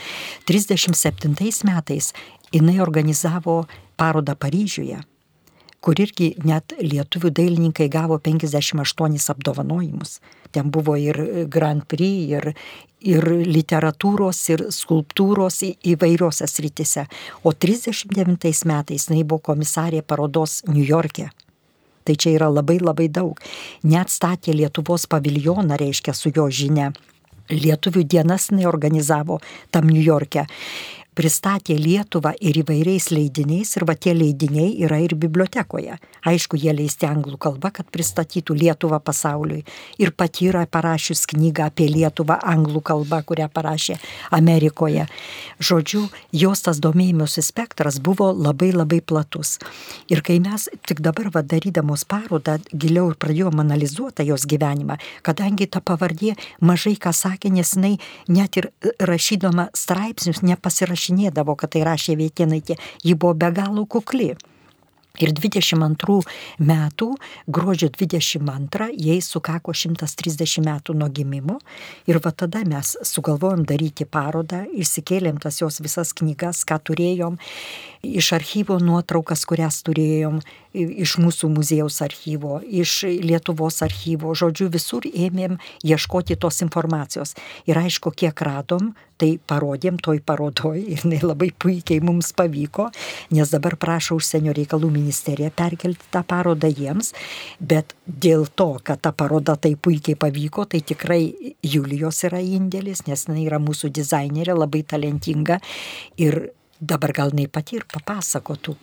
[0.47, 1.37] 37
[1.67, 2.12] metais
[2.53, 3.65] jinai organizavo
[3.97, 5.03] parodą Paryžiuje
[5.87, 10.19] kur irgi net lietuvių dailininkai gavo 58 apdovanojimus.
[10.57, 11.19] Ten buvo ir
[11.53, 12.47] Grand Prix, ir,
[13.05, 17.05] ir literatūros, ir skulptūros įvairiose sritise.
[17.45, 21.29] O 39 metais jinai buvo komisarė parodos New York'e.
[22.07, 23.37] Tai čia yra labai labai daug.
[23.85, 26.92] Net statė Lietuvos paviljoną, reiškia, su jo žinia.
[27.53, 29.42] Lietuvių dienas jinai organizavo
[29.75, 30.47] tam New York'e
[31.16, 35.96] pristatė Lietuvą ir įvairiais leidiniais ir va tie leidiniai yra ir bibliotekoje.
[36.29, 39.62] Aišku, jie leisti anglų kalba, kad pristatytų Lietuvą pasauliui.
[40.02, 43.96] Ir pati yra parašius knygą apie Lietuvą anglų kalba, kurią parašė
[44.37, 45.07] Amerikoje.
[45.59, 46.05] Žodžiu,
[46.37, 49.57] jos tas domėjimosi spektras buvo labai labai platus.
[50.12, 55.70] Ir kai mes tik dabar va darydamos parodą giliau ir pradėjome analizuoti jos gyvenimą, kadangi
[55.70, 57.94] ta pavardė mažai ką sakė, nes jinai
[58.29, 64.37] net ir rašydama straipsnius nepasirašė rašinėdavo, kad tai rašė Vietinaitė, ji buvo be galo kukli.
[65.16, 66.21] Ir 22
[66.61, 67.07] metų,
[67.49, 71.57] gruodžio 22, jai sukako 130 metų nuo gimimo.
[72.07, 77.38] Ir va tada mes sugalvojom daryti parodą, išsikėlėm tas jos visas knygas, ką turėjom,
[78.05, 80.42] iš archyvo nuotraukas, kurias turėjom,
[80.77, 84.35] iš mūsų muziejaus archyvo, iš Lietuvos archyvo.
[84.37, 87.35] Žodžiu, visur ėmėm ieškoti tos informacijos.
[87.69, 92.91] Ir aišku, kiek radom, tai parodėm toj parodoj ir jinai labai puikiai mums pavyko,
[93.33, 97.12] nes dabar prašo užsienio reikalų ministerija perkelti tą parodą jiems,
[97.61, 101.23] bet dėl to, kad ta paroda taip puikiai pavyko, tai tikrai
[101.65, 105.61] Julijos yra indėlis, nes jinai yra mūsų dizainerė, labai talentinga
[106.21, 108.77] ir dabar gal jinai pati ir papasakotų,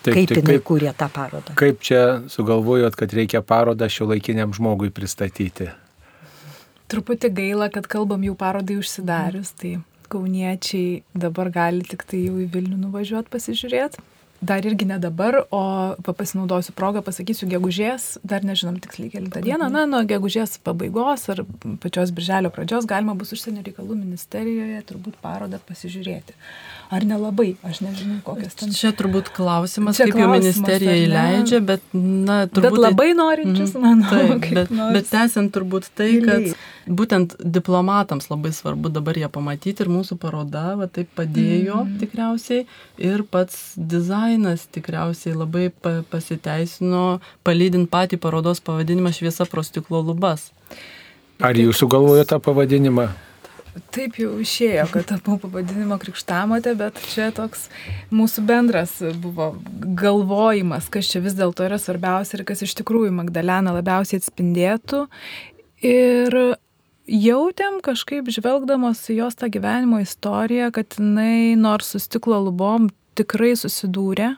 [0.00, 1.54] Taip, kaip tai jinai kaip, kūrė tą parodą.
[1.60, 2.00] Kaip čia
[2.32, 5.68] sugalvojot, kad reikia parodą šio laikiniam žmogui pristatyti?
[6.90, 9.76] Truputį gaila, kad kalbam jau parodai užsidarius, tai
[10.10, 14.02] kauniečiai dabar gali tik tai jau į Vilnių nuvažiuoti pasižiūrėti.
[14.40, 15.62] Dar irgi ne dabar, o
[16.16, 19.74] pasinaudosiu progą, pasakysiu gegužės, dar nežinom tiksliai kelintą dieną, mhm.
[19.76, 21.42] na, nuo gegužės pabaigos ar
[21.82, 26.36] pačios birželio pradžios galima bus užsienio reikalų ministerijoje turbūt parodą pasižiūrėti.
[26.90, 28.72] Ar nelabai, aš nežinau, kokias ten.
[28.74, 32.80] Čia turbūt klausimas, Čia kaip klausimas, jau ministerija įleidžia, bet, na, turbūt.
[32.80, 34.10] Bet labai norinčius, mm, manau.
[34.10, 36.48] Taip, bet, bet tęsiant turbūt tai, kad
[36.86, 41.96] būtent diplomatams labai svarbu dabar ją pamatyti ir mūsų paroda va, taip padėjo mm.
[42.02, 42.66] tikriausiai
[43.10, 45.68] ir pats dizainas tikriausiai labai
[46.10, 50.50] pasiteisino, palydint patį parodos pavadinimą šviesa pro stiklo lubas.
[51.40, 53.08] Ar jūs sugalvojote tą pavadinimą?
[53.94, 57.68] Taip jau išėjo, kad tapau pavadinimo krikštamotė, bet čia toks
[58.14, 59.52] mūsų bendras buvo
[60.00, 65.04] galvojimas, kas čia vis dėlto yra svarbiausia ir kas iš tikrųjų Magdalena labiausiai atspindėtų.
[65.86, 66.36] Ir
[67.10, 73.56] jautėm kažkaip žvelgdamos į jos tą gyvenimo istoriją, kad jinai nors su stiklo lubom tikrai
[73.58, 74.36] susidūrė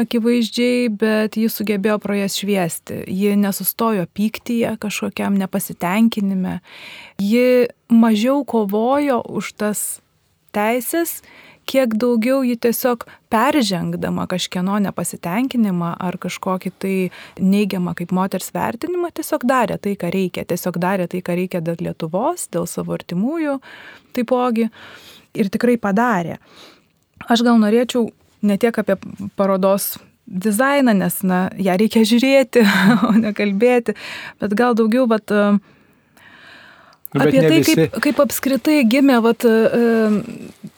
[0.00, 3.02] akivaizdžiai, bet ji sugebėjo pro jas šviesti.
[3.10, 6.60] Ji nesustojo pyktyje kažkokiam nepasitenkinime.
[7.18, 9.82] Ji mažiau kovojo už tas
[10.54, 11.20] teisės,
[11.70, 16.94] kiek daugiau ji tiesiog peržengdama kažkieno nepasitenkinimą ar kažkokį tai
[17.38, 20.46] neigiamą kaip moters vertinimą, tiesiog darė tai, ką reikia.
[20.50, 23.60] Tiesiog darė tai, ką reikia dėl Lietuvos, dėl savo artimųjų
[24.16, 24.70] taipogi.
[25.38, 26.40] Ir tikrai padarė.
[27.30, 28.08] Aš gal norėčiau
[28.42, 28.96] ne tiek apie
[29.38, 29.92] parodos
[30.30, 32.64] dizainą, nes na, ją reikia žiūrėti,
[33.08, 33.94] o ne kalbėti,
[34.42, 35.44] bet gal daugiau e,
[37.10, 40.70] Nu, bet apie ne tai, visi- kaip, kaip apskritai gimė, vat, e,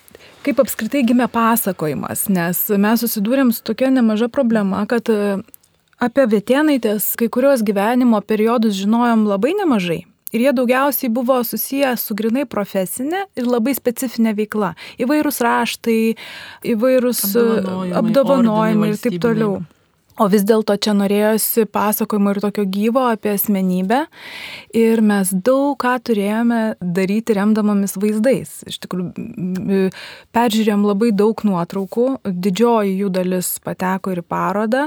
[0.46, 5.36] kaip apskritai gimė pasakojimas, nes mes susidūrėm su tokia nemaža problema, kad e,
[6.02, 10.02] apie vietienaitės kai kurios gyvenimo periodus žinojom labai nemažai.
[10.32, 14.72] Ir jie daugiausiai buvo susiję su grinai profesinė ir labai specifinė veikla.
[15.04, 16.00] Įvairūs raštai,
[16.72, 19.60] įvairūs e, Apdovanojimai, apdovanojimai ir taip toliau.
[20.20, 24.02] O vis dėlto čia norėjosi pasakojimo ir tokio gyvo apie asmenybę.
[24.76, 28.58] Ir mes daug ką turėjome daryti remdamomis vaizdais.
[28.68, 29.88] Iš tikrųjų,
[30.36, 34.84] peržiūrėjom labai daug nuotraukų, didžioji jų dalis pateko ir į parodą.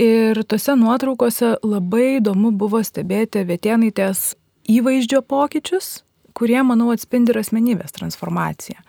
[0.00, 4.32] Ir tose nuotraukose labai įdomu buvo stebėti vietienaitės
[4.72, 5.98] įvaizdžio pokyčius,
[6.32, 8.80] kurie, manau, atspindi ir asmenybės transformaciją.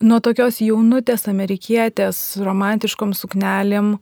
[0.00, 3.96] Nuo tokios jaunutės amerikietės romantiškom suknelėm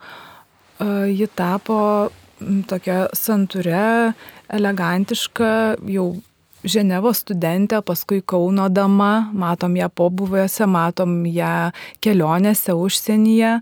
[0.81, 2.11] ji tapo
[2.71, 4.15] tokia santūre,
[4.55, 5.53] elegantiška,
[5.91, 6.09] jau
[6.67, 11.71] Ženevos studentė, paskui Kauno dama, matom ją pobuvėse, matom ją
[12.03, 13.53] kelionėse užsienyje.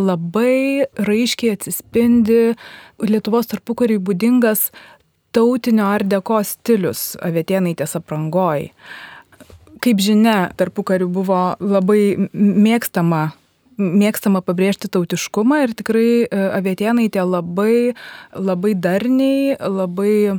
[0.00, 2.54] Labai raiškiai atsispindi
[3.04, 4.70] Lietuvos tarpukariui būdingas
[5.36, 8.70] tautinio ardeko stilius avietienaitės aprangoj.
[9.84, 13.30] Kaip žinia, tarpukariu buvo labai mėgstama
[13.80, 17.94] mėgstama pabrėžti tautiškumą ir tikrai e, avietienaitė labai,
[18.36, 20.38] labai darniai, labai,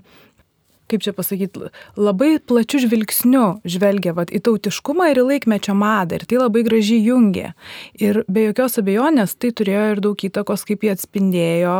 [0.91, 6.27] kaip čia pasakyti, labai plačių žvilgsnių žvelgia vat, į tautiškumą ir į laikmečio madą ir
[6.29, 7.53] tai labai gražiai jungia.
[7.99, 11.77] Ir be jokios abejonės tai turėjo ir daug įtakos, kaip jie atspindėjo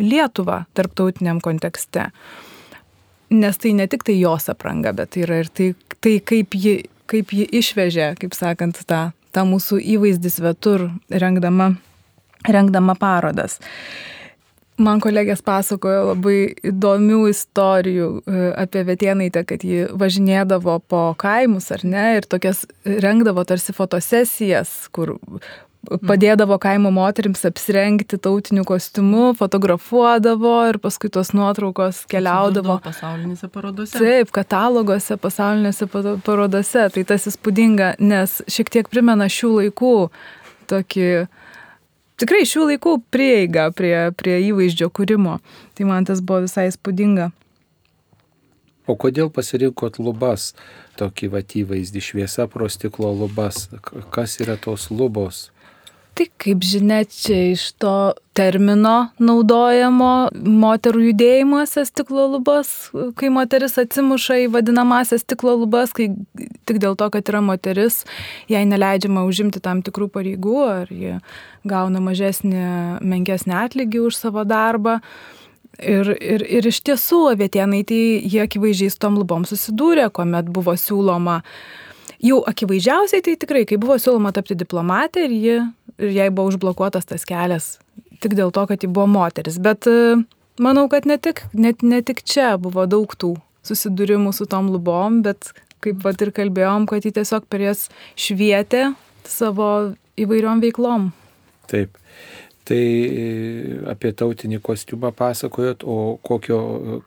[0.00, 2.10] Lietuvą tarptautiniam kontekste.
[3.28, 6.78] Nes tai ne tik tai jos apranga, bet tai yra ir tai, tai kaip, ji,
[7.10, 11.72] kaip ji išvežė, kaip sakant, tą, tą mūsų įvaizdį svetur, rengdama,
[12.48, 13.58] rengdama parodas.
[14.78, 21.82] Man kolegės pasakojo labai įdomių istorijų e, apie Vietienaitę, kad ji važinėdavo po kaimus ar
[21.82, 25.16] ne ir tokias rengdavo tarsi fotosesijas, kur
[25.86, 32.78] padėdavo kaimo moterims apsirengti tautiniu kostiumu, fotografuodavo ir paskui tos nuotraukos keliaudavo.
[32.84, 33.96] Pasaulinėse parodose.
[33.96, 35.88] Taip, kataloguose, pasaulinėse
[36.26, 36.88] parodose.
[36.94, 39.94] Tai tas įspūdinga, nes šiek tiek primena šių laikų
[40.68, 41.08] tokį,
[42.20, 45.38] tikrai šių laikų prieigą prie, prie įvaizdžio kūrimo.
[45.78, 47.30] Tai man tas buvo visai įspūdinga.
[48.88, 50.54] O kodėl pasirinkot lubas,
[50.96, 53.66] tokį vat įvaizdį, šviesa pro stiklo lubas?
[54.12, 55.50] Kas yra tos lubos?
[56.18, 57.92] Tai kaip žinia, čia iš to
[58.34, 62.72] termino naudojamo moterų judėjimuose stiklo lubas,
[63.14, 66.08] kai moteris atsimuša į vadinamąsias stiklo lubas, kai
[66.66, 68.00] tik dėl to, kad yra moteris,
[68.50, 71.20] jai neleidžiama užimti tam tikrų pareigų, ar ji
[71.70, 72.66] gauna mažesnį,
[72.98, 74.98] menkesnį atlygį už savo darbą.
[75.78, 80.74] Ir, ir, ir iš tiesų avietienai tai jie akivaizdžiai su tom lubom susidūrė, kuomet buvo
[80.74, 81.44] siūloma
[82.18, 85.58] Jau akivaizdžiausiai tai tikrai, kai buvo siūloma tapti diplomatė ir, ji,
[85.98, 87.76] ir jai buvo užblokuotas tas kelias
[88.22, 89.58] tik dėl to, kad ji buvo moteris.
[89.62, 90.18] Bet e,
[90.62, 93.34] manau, kad ne tik, net, ne tik čia buvo daug tų
[93.68, 95.52] susidūrimų su tom lubom, bet
[95.84, 97.86] kaip pat ir kalbėjom, kad ji tiesiog per jas
[98.18, 98.92] švietė
[99.28, 101.10] savo įvairiom veiklom.
[101.70, 101.94] Taip.
[102.68, 103.28] Tai e,
[103.88, 106.58] apie tautinį kostiumą pasakojot, o kokio,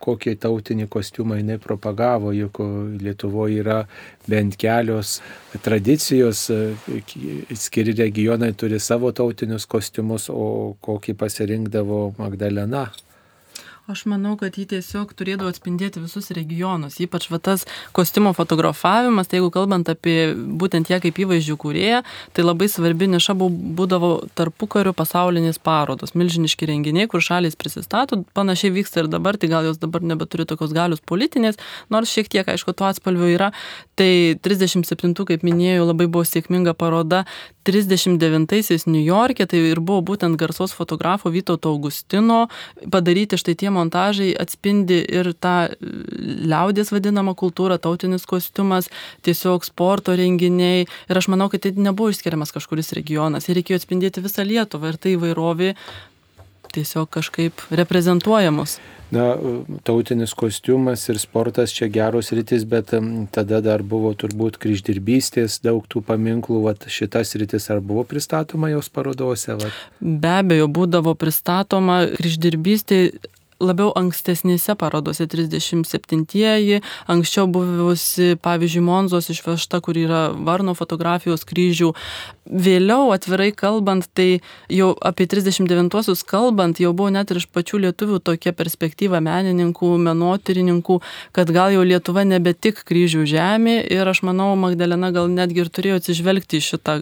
[0.02, 2.58] kokį tautinį kostiumą jinai propagavo, juk
[3.02, 3.78] Lietuvoje yra
[4.26, 5.20] bent kelios
[5.62, 7.04] tradicijos, e,
[7.54, 12.88] skiri regionai turi savo tautinius kostiumus, o kokį pasirinkdavo Magdalena.
[13.90, 17.64] Aš manau, kad jį tiesiog turėdavo atspindėti visus regionus, ypač va tas
[17.98, 22.04] kostiumo fotografavimas, tai jeigu kalbant apie būtent ją kaip įvaizdžių kūrėją,
[22.38, 29.02] tai labai svarbi niša būdavo tarpukarių pasaulinės parodos, milžiniški renginiai, kur šalis prisistato, panašiai vyksta
[29.02, 31.58] ir dabar, tai gal jos dabar nebeturi tokios galios politinės,
[31.90, 33.50] nors šiek tiek, aišku, to atspalvio yra.
[33.98, 34.12] Tai
[34.46, 37.26] 37, kaip minėjau, labai buvo sėkminga paroda,
[37.66, 42.48] 39-aisiais New York'e, tai ir buvo būtent garsos fotografo Vytauto Augustino
[42.94, 48.92] padaryti štai tie montažai atspindi ir tą liaudės vadinamą kultūrą, tautinis kostiumas,
[49.26, 50.88] tiesiog sporto renginiai.
[51.10, 53.50] Ir aš manau, kad tai nebuvo išskiriamas kažkuris regionas.
[53.50, 55.76] Ir reikėjo atspindėti visą Lietuvą ir tai įvairovė
[56.72, 58.80] tiesiog kažkaip reprezentuojamos
[59.12, 59.36] na,
[59.84, 62.94] tautinis kostiumas ir sportas čia geros rytis, bet
[63.36, 68.90] tada dar buvo turbūt kryždirbystės, daug tų paminklų, vat, šitas rytis ar buvo pristatoma jos
[68.90, 69.58] parodose?
[69.60, 69.84] Vat?
[70.00, 73.02] Be abejo, būdavo pristatoma kryždirbystė
[73.62, 81.94] labiau ankstesnėse parodose 37-ieji, anksčiau buvusi, pavyzdžiui, Monzos išvežta, kur yra Varno fotografijos kryžių.
[82.52, 88.20] Vėliau, atvirai kalbant, tai jau apie 39-uosius kalbant, jau buvo net ir iš pačių lietuvių
[88.28, 90.98] tokia perspektyva menininkų, menotyrininkų,
[91.32, 95.72] kad gal jau Lietuva nebe tik kryžių žemė ir aš manau, Magdalena gal netgi ir
[95.72, 96.98] turėjo atsižvelgti į šitą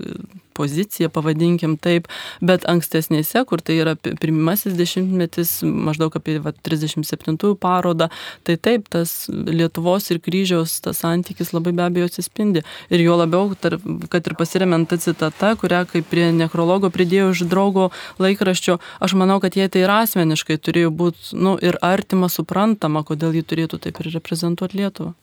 [0.59, 2.09] poziciją, pavadinkim taip,
[2.43, 8.09] bet ankstesnėse, kur tai yra pirmasis dešimtmetis, maždaug apie va, 37 parodą,
[8.47, 12.65] tai taip, tas Lietuvos ir kryžiaus tas santykis labai be abejo atsispindi.
[12.91, 17.45] Ir jo labiau, tarp, kad ir pasiremiant tą citatą, kurią kaip prie nekrologo pridėjau iš
[17.49, 23.03] draugo laikraščio, aš manau, kad jie tai ir asmeniškai turėjo būti nu, ir artima, suprantama,
[23.07, 25.15] kodėl jį turėtų taip ir reprezentuoti Lietuvą.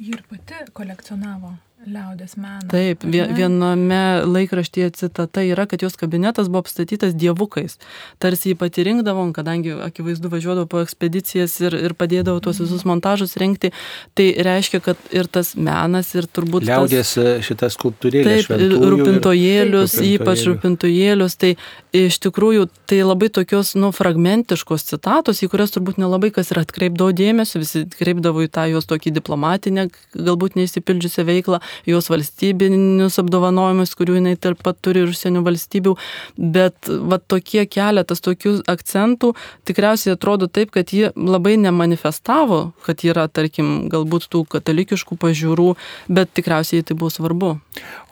[0.00, 2.66] Ji ir pati kolekcionavo Liaudės meną.
[2.68, 7.78] Taip, viename laikraštyje citata yra, kad jos kabinetas buvo apstatytas dievukais.
[8.20, 13.32] Tarsi jį pati rinkdavom, kadangi akivaizdu važiuodavo po ekspedicijas ir, ir padėdavo tuos visus montažus
[13.40, 13.70] rinkti.
[14.12, 16.66] Tai reiškia, kad ir tas menas, ir turbūt...
[16.68, 18.50] Liaudės tas, e, šitas skulptūrėlės.
[18.52, 21.38] Taip, rūpintojėlius, ir, ypač rūpintojėlius.
[21.40, 21.54] Tai
[21.96, 27.16] iš tikrųjų tai labai tokios, nu, fragmentiškos citatos, į kurias turbūt nelabai kas ir atkreipdavo
[27.16, 34.18] dėmesio, visi kreipdavo į tą jos tokį diplomatinę, galbūt neįsipildžiusią veiklą jos valstybinius apdovanojimus, kurių
[34.18, 35.94] jinai taip pat turi ir užsienio valstybių,
[36.36, 39.32] bet va tokie keletas tokių akcentų
[39.68, 45.72] tikriausiai atrodo taip, kad ji labai nemanifestavo, kad yra, tarkim, galbūt tų katalikiškų pažiūrų,
[46.10, 47.56] bet tikriausiai tai buvo svarbu.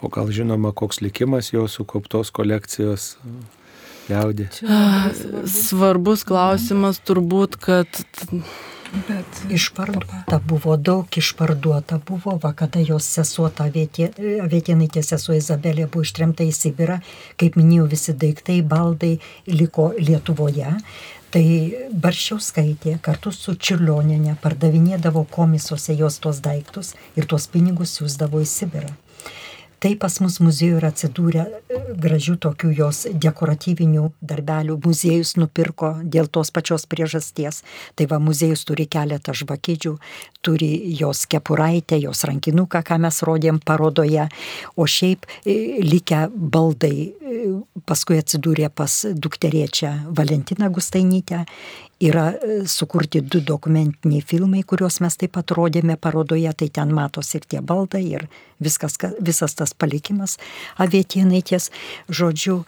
[0.01, 3.15] O gal žinoma, koks likimas jo sukauptos kolekcijos?
[4.09, 4.47] Liaudė.
[5.45, 7.99] Svarbus klausimas turbūt, kad
[8.89, 16.07] Bet išparduota buvo, daug išparduota buvo, va kada jos sesuo, ta vietinaitė sesuo Izabelė buvo
[16.07, 16.97] ištremta į Sibirą,
[17.37, 19.11] kaip minėjau, visi daiktai, baldai
[19.45, 20.73] liko Lietuvoje.
[21.29, 21.43] Tai
[21.93, 28.95] Baršiauskaitė kartu su Čiurlioninė pardavinėdavo komisuose jos tuos daiktus ir tuos pinigus siūsdavo į Sibirą.
[29.79, 34.75] Tai pas mus muziejuje yra atsidūrę e, gražių tokių jos dekoratyvinių darbelių.
[34.83, 37.61] Muziejus nupirko dėl tos pačios priežasties.
[37.95, 39.93] Tai va, muziejus turi keletą žvakidžių,
[40.41, 44.29] turi jos kepuraitę, jos rankinuką, ką mes rodėm parodoje.
[44.79, 47.43] O šiaip e, likę baldai e,
[47.89, 51.43] paskui atsidūrė pas dukteriečią Valentiną Gustainytę
[51.99, 57.33] yra e, sukurti du dokumentiniai filmai, kuriuos mes taip pat rodėme parodoje, tai ten matos
[57.35, 58.29] ir tie baldai, ir
[58.63, 60.37] viskas, visas tas palikimas
[60.79, 61.69] avietienaitės.
[62.07, 62.61] Žodžiu,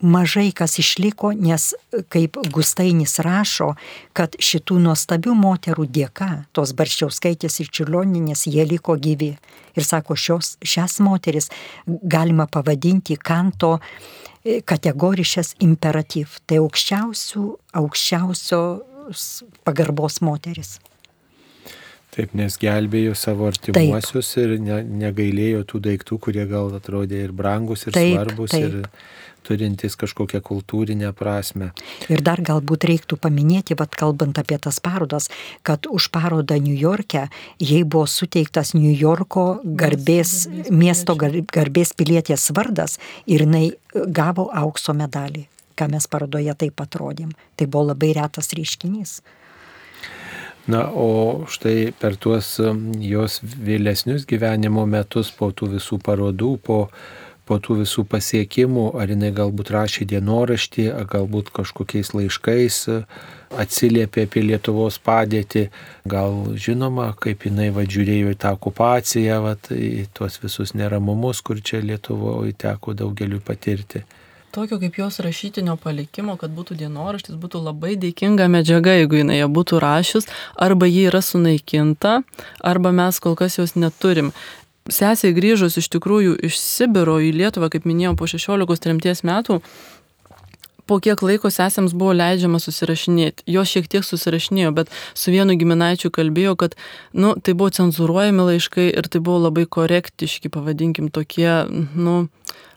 [0.00, 1.70] mažai kas išliko, nes
[2.12, 3.74] kaip Gustainis rašo,
[4.16, 9.34] kad šitų nuostabių moterų dėka, tos barščiauskaitės ir čiurlioninės, jie liko gyvi.
[9.78, 11.50] Ir sako, šios, šias moteris
[11.86, 13.78] galima pavadinti kanto
[14.40, 16.38] E, kategoriškas imperatyv.
[16.48, 17.42] Tai aukščiausių,
[17.76, 19.26] aukščiausios
[19.68, 20.78] pagarbos moteris.
[22.10, 24.46] Taip, nes gelbėjo savo artimuosius taip.
[24.46, 28.54] ir ne, negailėjo tų daiktų, kurie gal atrodė ir brangus, ir taip, svarbus.
[28.56, 28.64] Taip.
[28.64, 31.70] Ir turintis kažkokią kultūrinę prasme.
[32.12, 35.28] Ir dar galbūt reiktų paminėti, vad kalbant apie tas parodas,
[35.66, 37.26] kad už parodą New York'e
[37.60, 45.46] jai buvo suteiktas New Yorko garbės, miesto garbės pilietės vardas ir jinai gavo aukso medalį,
[45.78, 47.34] ką mes parodoje taip atrodėm.
[47.56, 49.20] Tai buvo labai retas reiškinys.
[50.70, 56.78] Na, o štai per tuos um, jos vėlesnius gyvenimo metus, po tų visų parodų, po
[57.50, 62.84] po tų visų pasiekimų, ar jinai galbūt rašė dienoraštį, ar galbūt kažkokiais laiškais
[63.50, 65.66] atsiliepė apie Lietuvos padėtį,
[66.08, 71.82] gal žinoma, kaip jinai vadžiūrėjo į tą okupaciją, vat, į tuos visus neramumus, kur čia
[71.82, 74.04] Lietuvoje teko daugeliu patirti.
[74.50, 79.46] tokio kaip jos rašytinio palikimo, kad būtų dienoraštis, būtų labai dėkinga medžiaga, jeigu jinai ją
[79.46, 80.26] būtų rašius,
[80.58, 82.22] arba ji yra sunaikinta,
[82.58, 84.32] arba mes kol kas jos neturim.
[84.88, 89.60] Sesiai grįžus iš tikrųjų iš Sibiro į Lietuvą, kaip minėjau, po 16 tremties metų,
[90.90, 93.44] po kiek laiko sesėms buvo leidžiama susirašinėti.
[93.54, 96.74] Jos šiek tiek susirašinėjo, bet su vienu giminaičiu kalbėjo, kad,
[97.14, 101.52] nu, tai buvo cenzuruojami laiškai ir tai buvo labai korektiški, pavadinkim, tokie,
[101.94, 102.16] nu,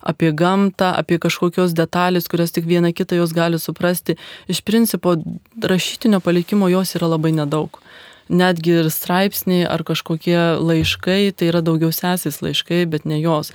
[0.04, 4.20] apie gamtą, apie kažkokios detalės, kurias tik viena kita jos gali suprasti.
[4.52, 5.16] Iš principo,
[5.64, 7.82] rašytinio palikimo jos yra labai nedaug
[8.30, 13.54] netgi ir straipsniai ar kažkokie laiškai, tai yra daugiau sesės laiškai, bet ne jos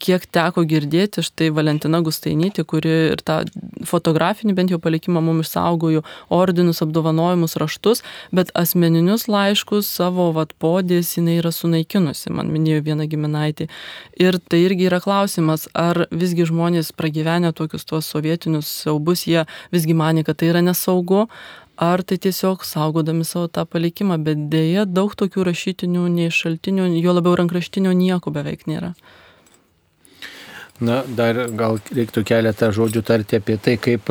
[0.00, 3.42] kiek teko girdėti, štai Valentina Gustainytė, kuri ir tą
[3.88, 6.02] fotografinį bent jau palikimą mums išsaugojo,
[6.32, 8.02] ordinus, apdovanojimus, raštus,
[8.34, 13.68] bet asmeninius laiškus savo vatpodės jinai yra sunaikinusi, man minėjo viena giminaitė.
[14.20, 19.44] Ir tai irgi yra klausimas, ar visgi žmonės pragyvenę tokius tuos sovietinius siaubus, jie
[19.74, 21.26] visgi mane, kad tai yra nesaugu,
[21.80, 27.16] ar tai tiesiog saugodami savo tą palikimą, bet dėja daug tokių rašytinių, nei šaltinių, jo
[27.16, 28.92] labiau rankraštinio nieko beveik nėra.
[30.80, 34.08] Na, dar gal reiktų keletą žodžių tarti apie tai, kaip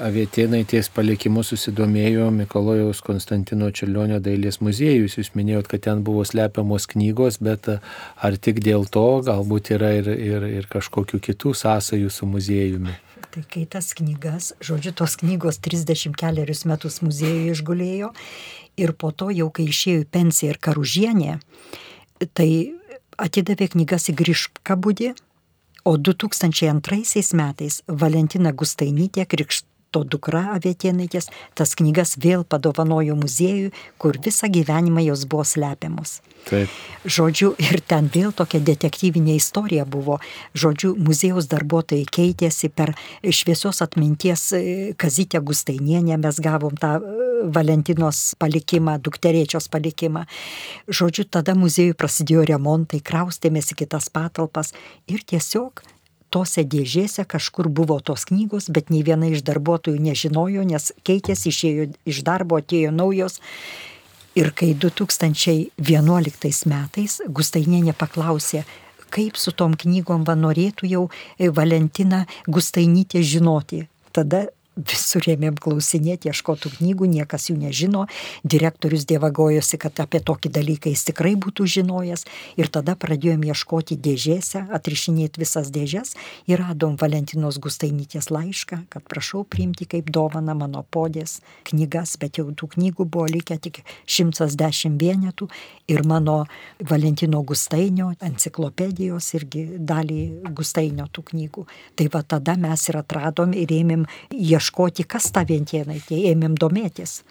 [0.00, 5.18] avietėnai ties palikimu susidomėjo Mikalojaus Konstantino Čiurlionio dailės muziejus.
[5.20, 10.08] Jūs minėjot, kad ten buvo slepiamos knygos, bet ar tik dėl to galbūt yra ir,
[10.16, 12.96] ir, ir kažkokių kitų sąsajų su muziejumi?
[13.36, 18.08] Tai kai tas knygas, žodžiu, tos knygos 30 keliarius metus muziejuje išgulėjo
[18.80, 21.34] ir po to jau kai išėjo į pensiją ir karužienė,
[22.32, 22.48] tai
[23.20, 25.12] atidavė knygas į Griškabudį
[25.86, 29.22] O 2002 metais Valentina Gustainytė
[29.86, 36.20] krikšto dukra Avietėnaitės tas knygas vėl padovanojo muziejui, kur visą gyvenimą jos buvo slepiamos.
[36.48, 36.68] Taip.
[37.04, 40.20] Žodžiu, ir ten vėl tokia detektyvinė istorija buvo.
[40.54, 48.36] Žodžiu, muziejaus darbuotojai keitėsi per šviesios atminties e, Kazytę Gustainienę, mes gavom tą e, Valentinos
[48.38, 50.26] palikimą, dukterėčios palikimą.
[50.86, 54.72] Žodžiu, tada muziejui prasidėjo remontai, kraustėmės į kitas patalpas
[55.10, 55.82] ir tiesiog
[56.30, 61.90] tose dėžėse kažkur buvo tos knygos, bet nei viena iš darbuotojų nežinojo, nes keitėsi, išėjo
[62.08, 63.40] iš darbo, atėjo naujos.
[64.36, 68.66] Ir kai 2011 metais Gustainienė paklausė,
[69.08, 71.04] kaip su tom knygom va norėtų jau
[71.56, 74.46] Valentina Gustainytė žinoti, tada
[74.76, 78.04] visur ėmėm klausinėti, ieškotų knygų, niekas jų nežino,
[78.44, 82.26] direktorius dievagojosi, kad apie tokį dalyką jis tikrai būtų žinojęs.
[82.60, 86.14] Ir tada pradėjom ieškoti dėžėse, atrišinėti visas dėžės
[86.50, 92.50] ir radom Valentinos Gustainytės laišką, kad prašau priimti kaip dovana mano podės knygas, bet jau
[92.52, 95.48] tų knygų buvo likę tik 110 vienetų.
[95.88, 96.44] Ir mano
[96.82, 101.66] Valentino Gustainio enciklopedijos irgi dalį Gustainio tų knygų.
[101.96, 104.04] Tai va tada mes ir atradom ir ėmėm
[104.34, 107.22] ieškoti ieškoti, kas ta vientienaitė, ėmėm domėtis.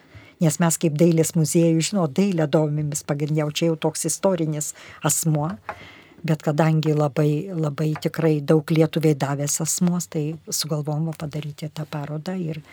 [0.41, 4.73] Nes mes kaip dailės muziejų, žinau, dailę domimės pagrindžiau, čia jau toks istorinis
[5.03, 5.55] asmuo.
[6.25, 12.63] Bet kadangi labai, labai tikrai daug lietuviai davęs asmos, tai sugalvom padaryti tą parodą ir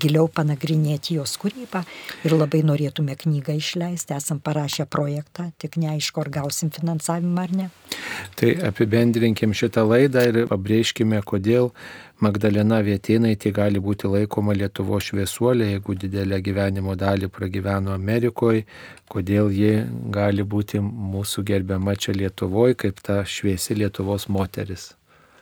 [0.00, 1.84] giliau panagrinėti jos kūrybą.
[2.26, 7.70] Ir labai norėtume knygą išleisti, esam parašę projektą, tik neaišku, ar gausim finansavimą ar ne.
[8.38, 11.72] Tai apibendrinkim šitą laidą ir pabrėžkime, kodėl
[12.24, 18.64] Magdalena Vietinaitė gali būti laikoma Lietuvo šviesuolė, jeigu didelę gyvenimo dalį pragyveno Amerikoje,
[19.06, 19.84] kodėl ji
[20.14, 24.92] gali būti mūsų gerbiama čia Lietuvoje kaip ta šviesi Lietuvos moteris.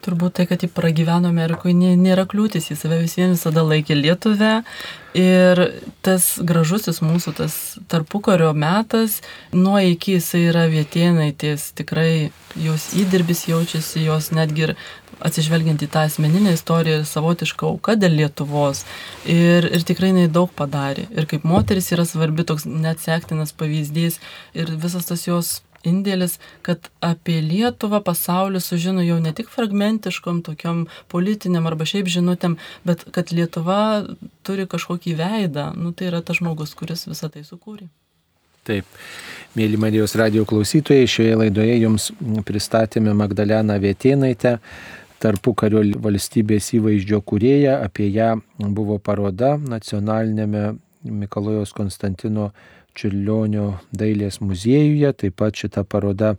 [0.04, 4.52] Turbūt tai, kad jį pragyveno Amerikoje, nėra kliūtis, jis save vis vien visada laikė Lietuvę.
[5.16, 5.62] Ir
[6.04, 7.54] tas gražusis mūsų, tas
[7.88, 9.22] tarpukario metas,
[9.56, 12.28] nuo iki jisai yra vietienaitės, tikrai
[12.60, 14.74] jos įdirbis jaučiasi, jos netgi ir
[15.24, 18.84] atsižvelgiant į tą asmeninę istoriją, savotišką auką dėl Lietuvos.
[19.24, 21.06] Ir, ir tikrai jinai daug padarė.
[21.16, 24.20] Ir kaip moteris yra svarbi toks neatsektinas pavyzdys.
[24.56, 25.56] Ir visas tas jos
[25.86, 32.58] indėlis, kad apie Lietuvą pasaulis sužino jau ne tik fragmentiškom, tokiam politiniam arba šiaip žinutėm,
[32.88, 33.80] bet kad Lietuva
[34.46, 35.70] turi kažkokį veidą.
[35.78, 37.88] Nu, tai yra tas žmogus, kuris visą tai sukūrė.
[38.66, 38.86] Taip,
[39.54, 42.08] mėly Marijos radio klausytojai, šioje laidoje jums
[42.48, 44.56] pristatėme Magdaleną Vietėnaitę,
[45.22, 50.72] tarpu kario valstybės įvaizdžio kurėja, apie ją buvo paroda nacionalinėme
[51.06, 52.50] Mikalojos Konstantino
[52.96, 56.32] Čiurlionio dailės muziejuje, taip pat šita paroda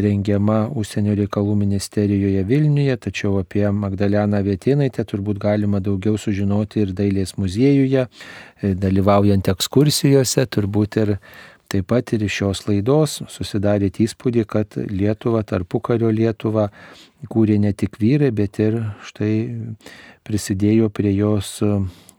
[0.00, 7.36] rengiama Užsienio reikalų ministerijoje Vilniuje, tačiau apie Magdaleną Vietinaitę turbūt galima daugiau sužinoti ir dailės
[7.40, 11.16] muziejuje, e, dalyvaujant ekskursijose, turbūt ir
[11.72, 16.68] taip pat ir iš šios laidos susidarėt įspūdį, kad Lietuva, tarpukario Lietuva,
[17.32, 19.34] kūrė ne tik vyrai, bet ir štai
[20.26, 21.56] prisidėjo prie jos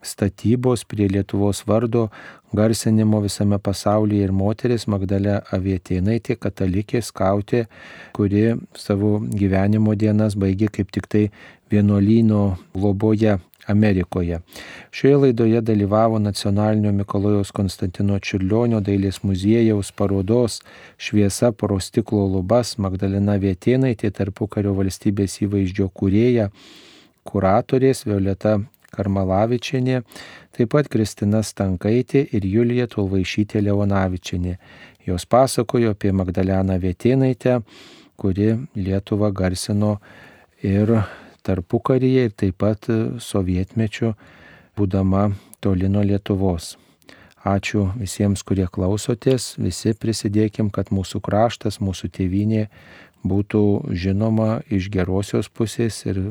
[0.06, 2.08] statybos, prie Lietuvos vardo
[2.56, 7.66] garsinimo visame pasaulyje ir moteris Magdalė Avietėnaitė, katalikė, skautė,
[8.16, 8.46] kuri
[8.78, 11.26] savo gyvenimo dienas baigė kaip tik tai
[11.72, 14.40] vienuolyno globoje Amerikoje.
[14.92, 20.60] Šioje laidoje dalyvavo Nacionalinio Mikalojaus Konstantino Čiurlionio dailės muziejaus parodos
[20.98, 26.52] Šviesa pro stiklo lubas Magdalena Vietėnaitė tarpukario valstybės įvaizdžio kūrėja,
[27.26, 28.60] kuratorės Violeta
[28.96, 30.02] Karmalavičianė,
[30.56, 34.56] taip pat Kristina Stankaitė ir Julija Tulvaišytė Leonavičianė.
[35.06, 37.60] Jos pasakojo apie Magdaleną Vietėnaitę,
[38.18, 40.00] kuri Lietuvą garsino
[40.64, 40.96] ir
[41.46, 42.90] tarpukaryje ir taip pat
[43.22, 44.16] sovietmečiu,
[44.76, 45.30] būdama
[45.62, 46.76] toli nuo Lietuvos.
[47.46, 52.64] Ačiū visiems, kurie klausotės, visi prisidėkim, kad mūsų kraštas, mūsų tėvynė
[53.26, 53.62] būtų
[53.94, 56.22] žinoma iš gerosios pusės ir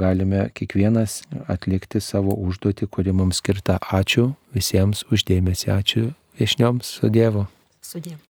[0.00, 1.20] galime kiekvienas
[1.50, 3.78] atlikti savo užduotį, kuri mums skirta.
[4.00, 6.10] Ačiū visiems uždėmesi, ačiū
[6.40, 7.46] viešnioms su Dievu.
[7.82, 8.22] Su Dievu.